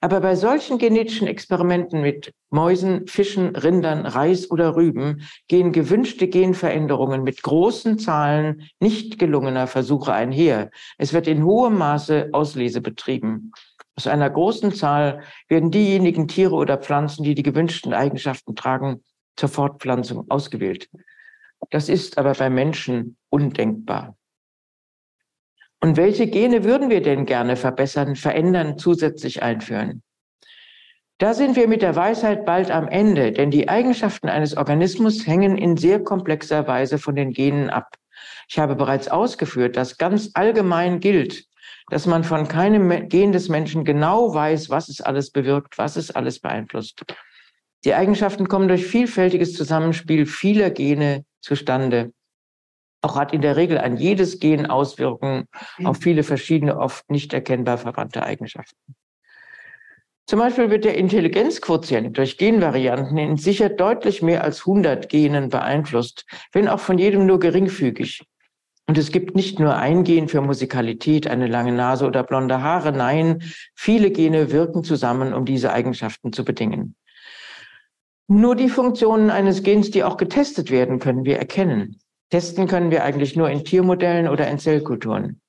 [0.01, 7.23] Aber bei solchen genetischen Experimenten mit Mäusen, Fischen, Rindern, Reis oder Rüben gehen gewünschte Genveränderungen
[7.23, 10.69] mit großen Zahlen nicht gelungener Versuche einher.
[10.97, 13.51] Es wird in hohem Maße Auslese betrieben.
[13.95, 19.03] Aus einer großen Zahl werden diejenigen Tiere oder Pflanzen, die die gewünschten Eigenschaften tragen,
[19.35, 20.89] zur Fortpflanzung ausgewählt.
[21.71, 24.15] Das ist aber bei Menschen undenkbar.
[25.79, 30.01] Und welche Gene würden wir denn gerne verbessern, verändern, zusätzlich einführen?
[31.19, 35.57] Da sind wir mit der Weisheit bald am Ende, denn die Eigenschaften eines Organismus hängen
[35.57, 37.95] in sehr komplexer Weise von den Genen ab.
[38.49, 41.45] Ich habe bereits ausgeführt, dass ganz allgemein gilt,
[41.89, 46.11] dass man von keinem Gen des Menschen genau weiß, was es alles bewirkt, was es
[46.11, 47.03] alles beeinflusst.
[47.83, 52.11] Die Eigenschaften kommen durch vielfältiges Zusammenspiel vieler Gene zustande.
[53.07, 55.47] Auch hat in der Regel ein jedes Gen Auswirkungen
[55.81, 58.95] auf viele verschiedene, oft nicht erkennbar verwandte Eigenschaften.
[60.25, 66.25] Zum Beispiel wird der Intelligenzquotient durch Genvarianten in sicher deutlich mehr als 100 Genen beeinflusst,
[66.51, 68.25] wenn auch von jedem nur geringfügig.
[68.87, 72.91] Und es gibt nicht nur ein Gen für Musikalität, eine lange Nase oder blonde Haare.
[72.91, 73.41] Nein,
[73.73, 76.97] viele Gene wirken zusammen, um diese Eigenschaften zu bedingen.
[78.27, 82.01] Nur die Funktionen eines Gens, die auch getestet werden, können wir erkennen.
[82.29, 85.41] Testen können wir eigentlich nur in Tiermodellen oder in Zellkulturen.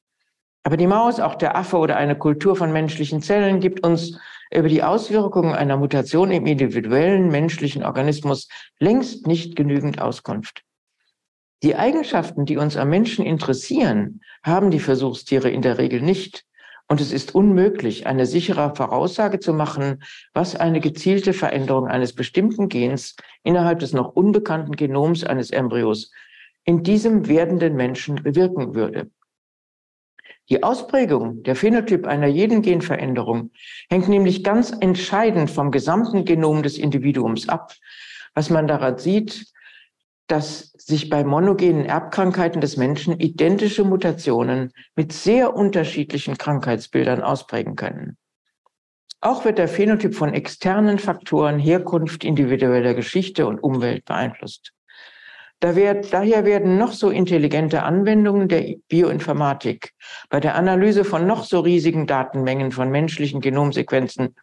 [0.63, 4.19] Aber die Maus, auch der Affe oder eine Kultur von menschlichen Zellen gibt uns
[4.53, 10.63] über die Auswirkungen einer Mutation im individuellen menschlichen Organismus längst nicht genügend Auskunft.
[11.63, 16.45] Die Eigenschaften, die uns am Menschen interessieren, haben die Versuchstiere in der Regel nicht.
[16.87, 22.69] Und es ist unmöglich, eine sichere Voraussage zu machen, was eine gezielte Veränderung eines bestimmten
[22.69, 26.11] Gens innerhalb des noch unbekannten Genoms eines Embryos
[26.69, 29.11] in diesem werdenden Menschen bewirken würde.
[30.51, 33.53] Die Ausprägung der Phänotyp einer jeden Genveränderung
[33.89, 37.73] hängt nämlich ganz entscheidend vom gesamten Genom des Individuums ab.
[38.35, 39.47] Was man daran sieht,
[40.27, 48.19] dass sich bei monogenen Erbkrankheiten des Menschen identische Mutationen mit sehr unterschiedlichen Krankheitsbildern ausprägen können.
[49.23, 54.75] Auch wird der Phänotyp von externen Faktoren, Herkunft, individueller Geschichte und Umwelt beeinflusst.
[55.61, 59.93] Daher werden noch so intelligente Anwendungen der Bioinformatik
[60.29, 64.35] bei der Analyse von noch so riesigen Datenmengen von menschlichen Genomsequenzen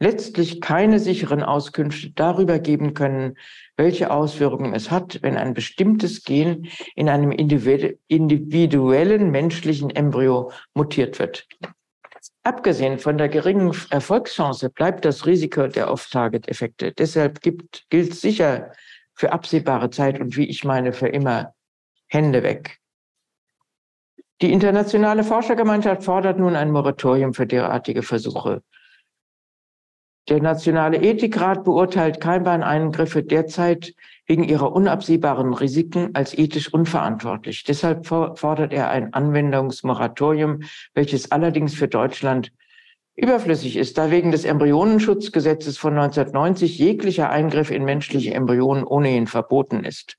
[0.00, 3.36] letztlich keine sicheren Auskünfte darüber geben können,
[3.76, 11.46] welche Auswirkungen es hat, wenn ein bestimmtes Gen in einem individuellen menschlichen Embryo mutiert wird.
[12.42, 16.92] Abgesehen von der geringen Erfolgschance bleibt das Risiko der Off-Target-Effekte.
[16.92, 18.72] Deshalb gibt, gilt sicher
[19.20, 21.52] für absehbare Zeit und wie ich meine, für immer
[22.06, 22.78] Hände weg.
[24.40, 28.62] Die internationale Forschergemeinschaft fordert nun ein Moratorium für derartige Versuche.
[30.30, 33.92] Der Nationale Ethikrat beurteilt Keimbahneingriffe derzeit
[34.24, 37.64] wegen ihrer unabsehbaren Risiken als ethisch unverantwortlich.
[37.64, 40.62] Deshalb fordert er ein Anwendungsmoratorium,
[40.94, 42.52] welches allerdings für Deutschland
[43.20, 49.84] überflüssig ist, da wegen des Embryonenschutzgesetzes von 1990 jeglicher Eingriff in menschliche Embryonen ohnehin verboten
[49.84, 50.16] ist.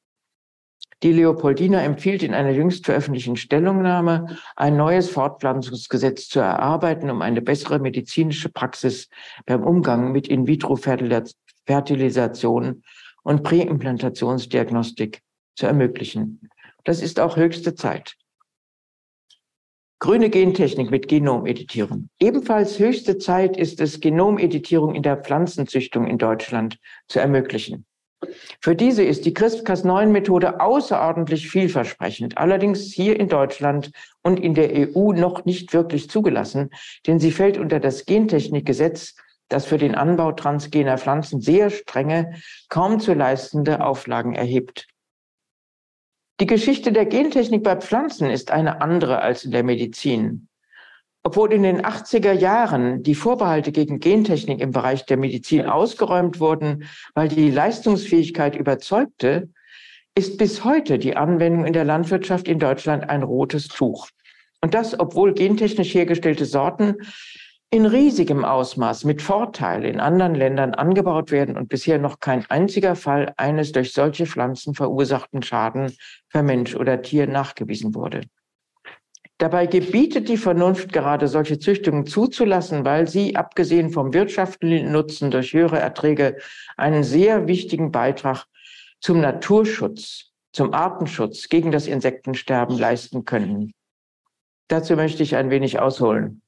[1.03, 7.41] Die Leopoldina empfiehlt in einer jüngst veröffentlichten Stellungnahme, ein neues Fortpflanzungsgesetz zu erarbeiten, um eine
[7.41, 9.09] bessere medizinische Praxis
[9.47, 12.83] beim Umgang mit In-vitro-Fertilisation
[13.23, 15.21] und Präimplantationsdiagnostik
[15.55, 16.47] zu ermöglichen.
[16.83, 18.15] Das ist auch höchste Zeit.
[20.01, 22.09] Grüne Gentechnik mit Genomeditierung.
[22.19, 27.85] Ebenfalls höchste Zeit ist es, Genomeditierung in der Pflanzenzüchtung in Deutschland zu ermöglichen.
[28.61, 33.91] Für diese ist die CRISPR-Cas9-Methode außerordentlich vielversprechend, allerdings hier in Deutschland
[34.23, 36.71] und in der EU noch nicht wirklich zugelassen,
[37.05, 39.13] denn sie fällt unter das Gentechnikgesetz,
[39.49, 44.87] das für den Anbau transgener Pflanzen sehr strenge, kaum zu leistende Auflagen erhebt.
[46.41, 50.47] Die Geschichte der Gentechnik bei Pflanzen ist eine andere als in der Medizin.
[51.21, 56.85] Obwohl in den 80er Jahren die Vorbehalte gegen Gentechnik im Bereich der Medizin ausgeräumt wurden,
[57.13, 59.49] weil die Leistungsfähigkeit überzeugte,
[60.15, 64.09] ist bis heute die Anwendung in der Landwirtschaft in Deutschland ein rotes Tuch.
[64.61, 66.95] Und das, obwohl gentechnisch hergestellte Sorten
[67.73, 72.97] in riesigem Ausmaß mit Vorteil in anderen Ländern angebaut werden und bisher noch kein einziger
[72.97, 75.95] Fall eines durch solche Pflanzen verursachten Schaden
[76.27, 78.23] für Mensch oder Tier nachgewiesen wurde.
[79.37, 85.53] Dabei gebietet die Vernunft gerade solche Züchtungen zuzulassen, weil sie, abgesehen vom wirtschaftlichen Nutzen durch
[85.53, 86.37] höhere Erträge,
[86.75, 88.45] einen sehr wichtigen Beitrag
[88.99, 93.71] zum Naturschutz, zum Artenschutz gegen das Insektensterben leisten können.
[94.67, 96.40] Dazu möchte ich ein wenig ausholen.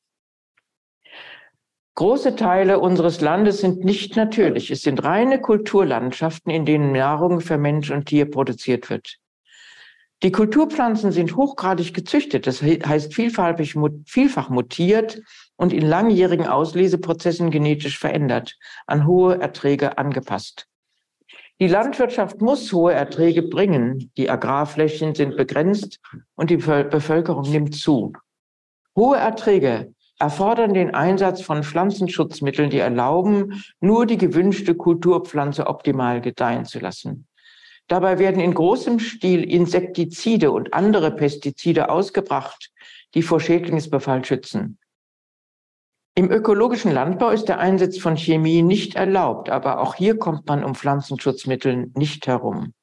[1.95, 4.71] Große Teile unseres Landes sind nicht natürlich.
[4.71, 9.19] Es sind reine Kulturlandschaften, in denen Nahrung für Mensch und Tier produziert wird.
[10.23, 15.21] Die Kulturpflanzen sind hochgradig gezüchtet, das heißt vielfach mutiert
[15.57, 18.57] und in langjährigen Ausleseprozessen genetisch verändert,
[18.87, 20.67] an hohe Erträge angepasst.
[21.59, 24.11] Die Landwirtschaft muss hohe Erträge bringen.
[24.17, 25.99] Die Agrarflächen sind begrenzt
[26.35, 28.13] und die Bevölkerung nimmt zu.
[28.95, 29.93] Hohe Erträge
[30.23, 37.27] erfordern den Einsatz von Pflanzenschutzmitteln, die erlauben, nur die gewünschte Kulturpflanze optimal gedeihen zu lassen.
[37.89, 42.71] Dabei werden in großem Stil Insektizide und andere Pestizide ausgebracht,
[43.13, 44.77] die vor Schädlingsbefall schützen.
[46.15, 50.63] Im ökologischen Landbau ist der Einsatz von Chemie nicht erlaubt, aber auch hier kommt man
[50.63, 52.73] um Pflanzenschutzmitteln nicht herum.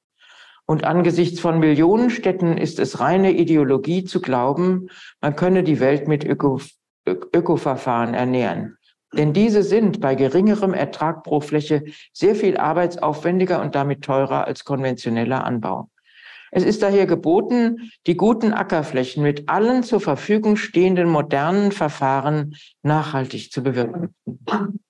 [0.66, 4.90] Und angesichts von Millionenstädten ist es reine Ideologie zu glauben,
[5.22, 6.60] man könne die Welt mit Öko
[7.12, 8.76] Ökoverfahren ernähren.
[9.12, 14.64] Denn diese sind bei geringerem Ertrag pro Fläche sehr viel arbeitsaufwendiger und damit teurer als
[14.64, 15.90] konventioneller Anbau.
[16.52, 23.52] Es ist daher geboten, die guten Ackerflächen mit allen zur Verfügung stehenden modernen Verfahren nachhaltig
[23.52, 24.80] zu bewirtschaften.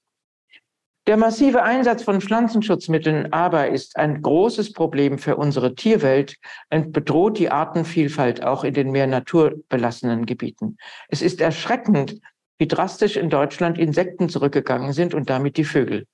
[1.10, 6.36] Der massive Einsatz von Pflanzenschutzmitteln aber ist ein großes Problem für unsere Tierwelt
[6.72, 10.76] und bedroht die Artenvielfalt auch in den mehr naturbelassenen Gebieten.
[11.08, 12.20] Es ist erschreckend,
[12.58, 16.06] wie drastisch in Deutschland Insekten zurückgegangen sind und damit die Vögel.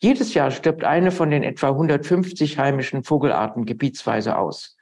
[0.00, 4.78] Jedes Jahr stirbt eine von den etwa 150 heimischen Vogelarten gebietsweise aus.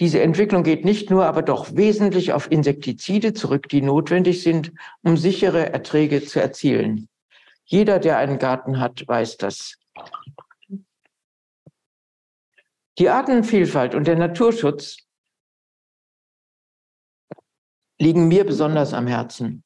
[0.00, 4.70] Diese Entwicklung geht nicht nur, aber doch wesentlich auf Insektizide zurück, die notwendig sind,
[5.02, 7.08] um sichere Erträge zu erzielen.
[7.64, 9.76] Jeder, der einen Garten hat, weiß das.
[12.98, 14.98] Die Artenvielfalt und der Naturschutz
[17.98, 19.64] liegen mir besonders am Herzen.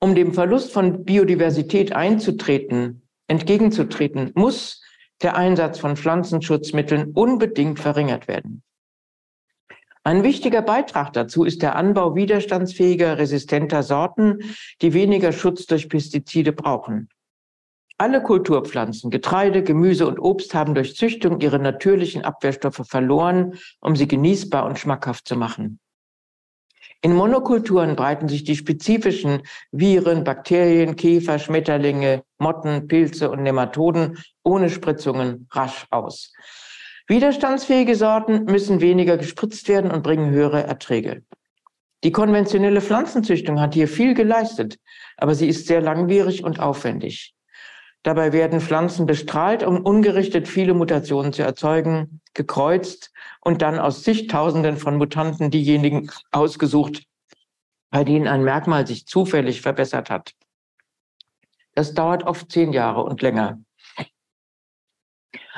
[0.00, 4.82] Um dem Verlust von Biodiversität einzutreten, entgegenzutreten, muss
[5.22, 8.62] der Einsatz von Pflanzenschutzmitteln unbedingt verringert werden.
[10.06, 16.52] Ein wichtiger Beitrag dazu ist der Anbau widerstandsfähiger, resistenter Sorten, die weniger Schutz durch Pestizide
[16.52, 17.08] brauchen.
[17.96, 24.06] Alle Kulturpflanzen, Getreide, Gemüse und Obst haben durch Züchtung ihre natürlichen Abwehrstoffe verloren, um sie
[24.06, 25.80] genießbar und schmackhaft zu machen.
[27.00, 29.42] In Monokulturen breiten sich die spezifischen
[29.72, 36.34] Viren, Bakterien, Käfer, Schmetterlinge, Motten, Pilze und Nematoden ohne Spritzungen rasch aus.
[37.06, 41.22] Widerstandsfähige Sorten müssen weniger gespritzt werden und bringen höhere Erträge.
[42.02, 44.78] Die konventionelle Pflanzenzüchtung hat hier viel geleistet,
[45.18, 47.34] aber sie ist sehr langwierig und aufwendig.
[48.02, 54.76] Dabei werden Pflanzen bestrahlt, um ungerichtet viele Mutationen zu erzeugen, gekreuzt und dann aus zigtausenden
[54.76, 57.04] von Mutanten diejenigen ausgesucht,
[57.90, 60.32] bei denen ein Merkmal sich zufällig verbessert hat.
[61.74, 63.58] Das dauert oft zehn Jahre und länger.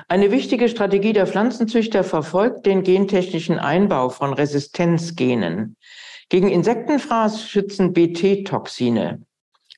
[0.08, 5.76] Eine wichtige Strategie der Pflanzenzüchter verfolgt den gentechnischen Einbau von Resistenzgenen.
[6.28, 9.22] Gegen Insektenfraß schützen BT-Toxine.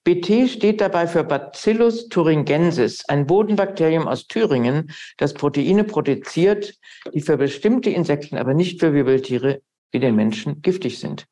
[0.05, 6.75] BT steht dabei für Bacillus thuringiensis, ein Bodenbakterium aus Thüringen, das Proteine produziert,
[7.13, 9.61] die für bestimmte Insekten, aber nicht für Wirbeltiere
[9.93, 11.27] wie den Menschen giftig sind.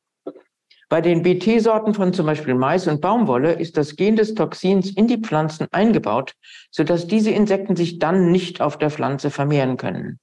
[0.88, 5.08] Bei den BT-Sorten von zum Beispiel Mais und Baumwolle ist das Gen des Toxins in
[5.08, 6.34] die Pflanzen eingebaut,
[6.70, 10.20] sodass diese Insekten sich dann nicht auf der Pflanze vermehren können.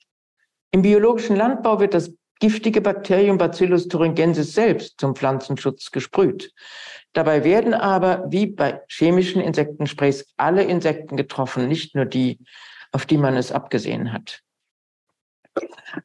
[0.71, 6.51] Im biologischen Landbau wird das giftige Bakterium Bacillus thuringiensis selbst zum Pflanzenschutz gesprüht.
[7.11, 12.39] Dabei werden aber, wie bei chemischen Insektensprays, alle Insekten getroffen, nicht nur die,
[12.93, 14.42] auf die man es abgesehen hat.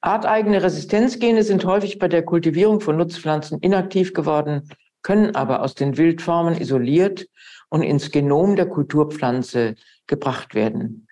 [0.00, 4.68] Arteigene Resistenzgene sind häufig bei der Kultivierung von Nutzpflanzen inaktiv geworden,
[5.02, 7.26] können aber aus den Wildformen isoliert
[7.70, 9.74] und ins Genom der Kulturpflanze
[10.06, 11.06] gebracht werden.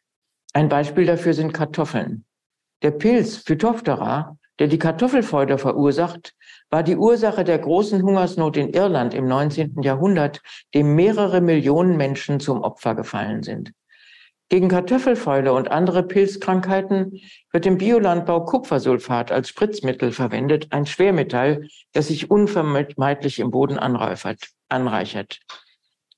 [0.53, 2.25] Ein Beispiel dafür sind Kartoffeln.
[2.83, 6.35] Der Pilz Phytophthora, der die Kartoffelfeuder verursacht,
[6.71, 9.83] war die Ursache der großen Hungersnot in Irland im 19.
[9.83, 10.43] Jahrhundert,
[10.75, 13.73] dem mehrere Millionen Menschen zum Opfer gefallen sind.
[14.49, 17.21] Gegen Kartoffelfäule und andere Pilzkrankheiten
[17.53, 25.41] wird im Biolandbau Kupfersulfat als Spritzmittel verwendet, ein Schwermetall, das sich unvermeidlich im Boden anreichert.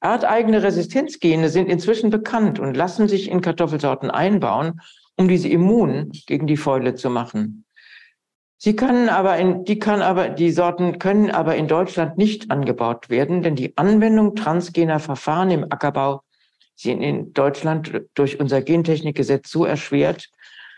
[0.00, 4.80] Arteigene Resistenzgene sind inzwischen bekannt und lassen sich in Kartoffelsorten einbauen,
[5.16, 7.64] um diese immun gegen die Fäule zu machen.
[8.58, 13.08] Sie können aber in, die kann aber, die Sorten können aber in Deutschland nicht angebaut
[13.08, 16.22] werden, denn die Anwendung transgener Verfahren im Ackerbau
[16.78, 20.30] sind in Deutschland durch unser Gentechnikgesetz so erschwert,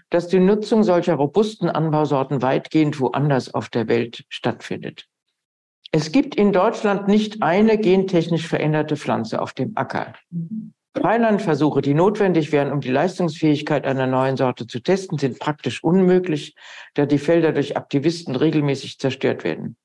[0.09, 5.07] dass die Nutzung solcher robusten Anbausorten weitgehend woanders auf der Welt stattfindet.
[5.93, 10.15] Es gibt in Deutschland nicht eine gentechnisch veränderte Pflanze auf dem Acker.
[10.97, 16.55] Freilandversuche, die notwendig wären, um die Leistungsfähigkeit einer neuen Sorte zu testen, sind praktisch unmöglich,
[16.95, 19.77] da die Felder durch Aktivisten regelmäßig zerstört werden.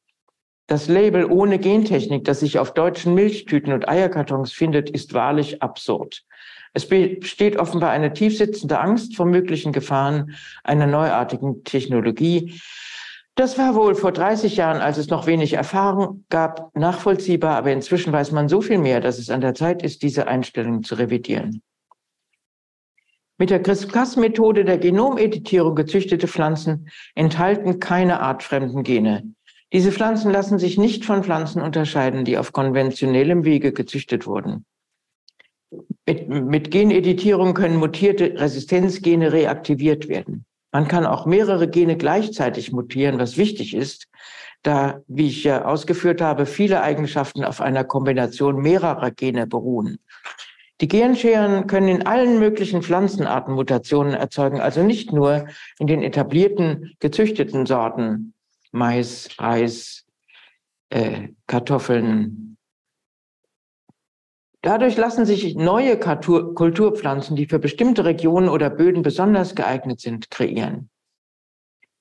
[0.67, 6.23] Das Label ohne Gentechnik, das sich auf deutschen Milchtüten und Eierkartons findet, ist wahrlich absurd.
[6.73, 12.59] Es besteht offenbar eine tiefsitzende Angst vor möglichen Gefahren einer neuartigen Technologie.
[13.35, 18.11] Das war wohl vor 30 Jahren, als es noch wenig Erfahrung gab, nachvollziehbar, aber inzwischen
[18.11, 21.61] weiß man so viel mehr, dass es an der Zeit ist, diese Einstellung zu revidieren.
[23.37, 29.34] Mit der CRISPR-Cas-Methode der Genomeditierung gezüchtete Pflanzen enthalten keine artfremden Gene.
[29.75, 34.63] Diese Pflanzen lassen sich nicht von Pflanzen unterscheiden, die auf konventionellem Wege gezüchtet wurden.
[36.05, 40.45] Mit, mit Geneditierung können mutierte Resistenzgene reaktiviert werden.
[40.71, 44.07] Man kann auch mehrere Gene gleichzeitig mutieren, was wichtig ist,
[44.63, 49.99] da, wie ich ja ausgeführt habe, viele Eigenschaften auf einer Kombination mehrerer Gene beruhen.
[50.79, 55.47] Die Genscheren können in allen möglichen Pflanzenarten Mutationen erzeugen, also nicht nur
[55.79, 58.31] in den etablierten, gezüchteten Sorten
[58.75, 60.05] Mais, Reis,
[60.89, 62.57] äh, Kartoffeln.
[64.61, 70.89] Dadurch lassen sich neue Kulturpflanzen, die für bestimmte Regionen oder Böden besonders geeignet sind, kreieren.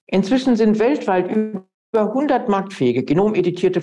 [0.07, 3.81] Inzwischen sind weltweit über über 100 marktfähige genomeditierte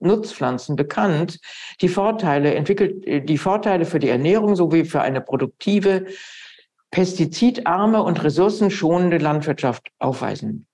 [0.00, 1.38] Nutzpflanzen bekannt,
[1.82, 6.06] die Vorteile entwickelt, äh, die Vorteile für die Ernährung sowie für eine produktive,
[6.90, 10.66] pestizidarme und ressourcenschonende Landwirtschaft aufweisen.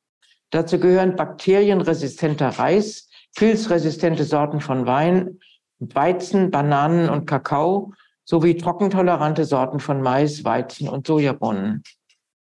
[0.53, 5.41] Dazu gehören bakterienresistenter Reis, pilzresistente Sorten von Wein,
[5.79, 7.95] Weizen, Bananen und Kakao
[8.25, 11.83] sowie trockentolerante Sorten von Mais, Weizen und Sojabohnen.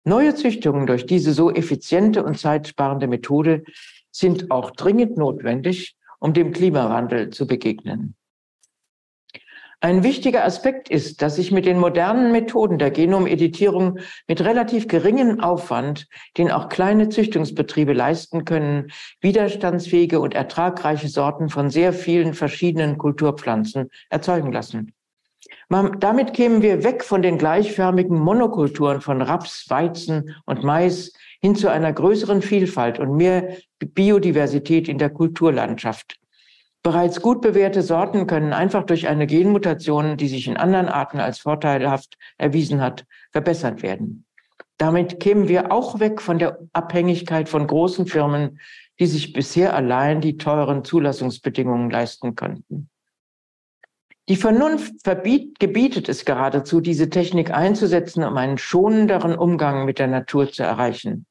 [0.03, 3.63] Neue Züchtungen durch diese so effiziente und zeitsparende Methode
[4.11, 8.15] sind auch dringend notwendig, um dem Klimawandel zu begegnen.
[9.83, 15.41] Ein wichtiger Aspekt ist, dass sich mit den modernen Methoden der Genomeditierung mit relativ geringem
[15.41, 16.07] Aufwand,
[16.37, 23.89] den auch kleine Züchtungsbetriebe leisten können, widerstandsfähige und ertragreiche Sorten von sehr vielen verschiedenen Kulturpflanzen
[24.09, 24.93] erzeugen lassen.
[25.67, 31.11] Damit kämen wir weg von den gleichförmigen Monokulturen von Raps, Weizen und Mais
[31.41, 36.22] hin zu einer größeren Vielfalt und mehr Biodiversität in der Kulturlandschaft.
[36.83, 41.39] Bereits gut bewährte Sorten können einfach durch eine Genmutation, die sich in anderen Arten als
[41.39, 44.25] vorteilhaft erwiesen hat, verbessert werden.
[44.77, 48.59] Damit kämen wir auch weg von der Abhängigkeit von großen Firmen,
[48.99, 52.89] die sich bisher allein die teuren Zulassungsbedingungen leisten könnten.
[54.29, 60.07] Die Vernunft verbiet, gebietet es geradezu, diese Technik einzusetzen, um einen schonenderen Umgang mit der
[60.07, 61.27] Natur zu erreichen.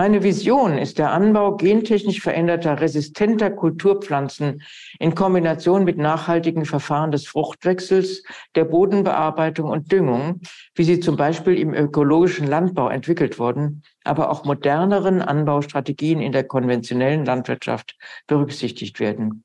[0.00, 4.62] Meine Vision ist der Anbau gentechnisch veränderter, resistenter Kulturpflanzen
[4.98, 8.22] in Kombination mit nachhaltigen Verfahren des Fruchtwechsels,
[8.54, 10.40] der Bodenbearbeitung und Düngung,
[10.74, 16.44] wie sie zum Beispiel im ökologischen Landbau entwickelt wurden, aber auch moderneren Anbaustrategien in der
[16.44, 17.94] konventionellen Landwirtschaft
[18.26, 19.44] berücksichtigt werden.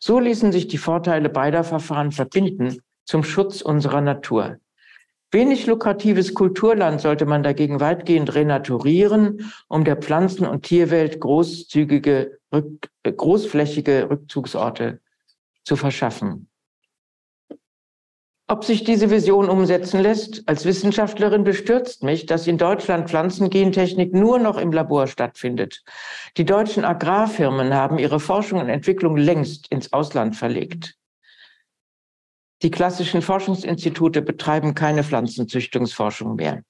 [0.00, 4.56] So ließen sich die Vorteile beider Verfahren verbinden zum Schutz unserer Natur.
[5.34, 12.62] Wenig lukratives Kulturland sollte man dagegen weitgehend renaturieren, um der Pflanzen- und Tierwelt großzügige, äh,
[13.10, 15.00] großflächige Rückzugsorte
[15.64, 16.48] zu verschaffen.
[18.46, 24.38] Ob sich diese Vision umsetzen lässt, als Wissenschaftlerin bestürzt mich, dass in Deutschland Pflanzengentechnik nur
[24.38, 25.82] noch im Labor stattfindet.
[26.36, 30.98] Die deutschen Agrarfirmen haben ihre Forschung und Entwicklung längst ins Ausland verlegt.
[32.62, 36.62] Die klassischen Forschungsinstitute betreiben keine Pflanzenzüchtungsforschung mehr.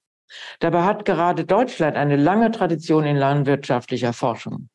[0.60, 4.68] Dabei hat gerade Deutschland eine lange Tradition in landwirtschaftlicher Forschung.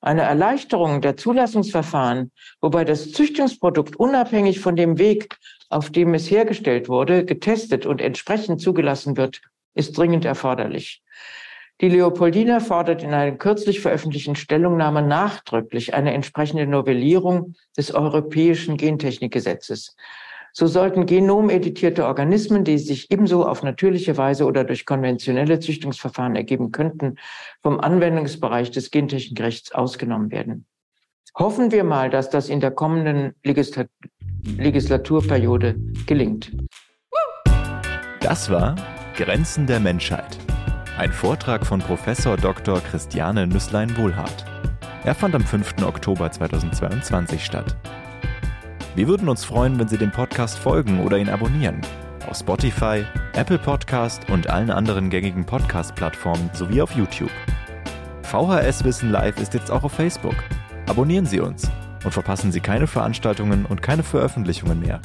[0.00, 5.36] Eine Erleichterung der Zulassungsverfahren, wobei das Züchtungsprodukt unabhängig von dem Weg
[5.72, 9.40] auf dem es hergestellt wurde, getestet und entsprechend zugelassen wird,
[9.74, 11.02] ist dringend erforderlich.
[11.80, 19.96] Die Leopoldina fordert in einer kürzlich veröffentlichten Stellungnahme nachdrücklich eine entsprechende Novellierung des europäischen Gentechnikgesetzes.
[20.52, 26.72] So sollten genomeditierte Organismen, die sich ebenso auf natürliche Weise oder durch konventionelle Züchtungsverfahren ergeben
[26.72, 27.16] könnten,
[27.62, 30.66] vom Anwendungsbereich des Gentechnikrechts ausgenommen werden.
[31.34, 35.76] Hoffen wir mal, dass das in der kommenden Legislaturperiode
[36.06, 36.52] gelingt.
[38.20, 38.76] Das war
[39.16, 40.36] Grenzen der Menschheit.
[40.98, 42.78] Ein Vortrag von Professor Dr.
[42.80, 44.44] Christiane Nüsslein-Wohlhardt.
[45.04, 45.82] Er fand am 5.
[45.82, 47.74] Oktober 2022 statt.
[48.94, 51.80] Wir würden uns freuen, wenn Sie dem Podcast folgen oder ihn abonnieren.
[52.28, 57.30] Auf Spotify, Apple Podcast und allen anderen gängigen Podcast-Plattformen sowie auf YouTube.
[58.22, 60.36] VHS Wissen Live ist jetzt auch auf Facebook.
[60.86, 61.70] Abonnieren Sie uns
[62.04, 65.00] und verpassen Sie keine Veranstaltungen und keine Veröffentlichungen mehr.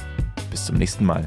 [0.50, 1.26] Bis zum nächsten Mal.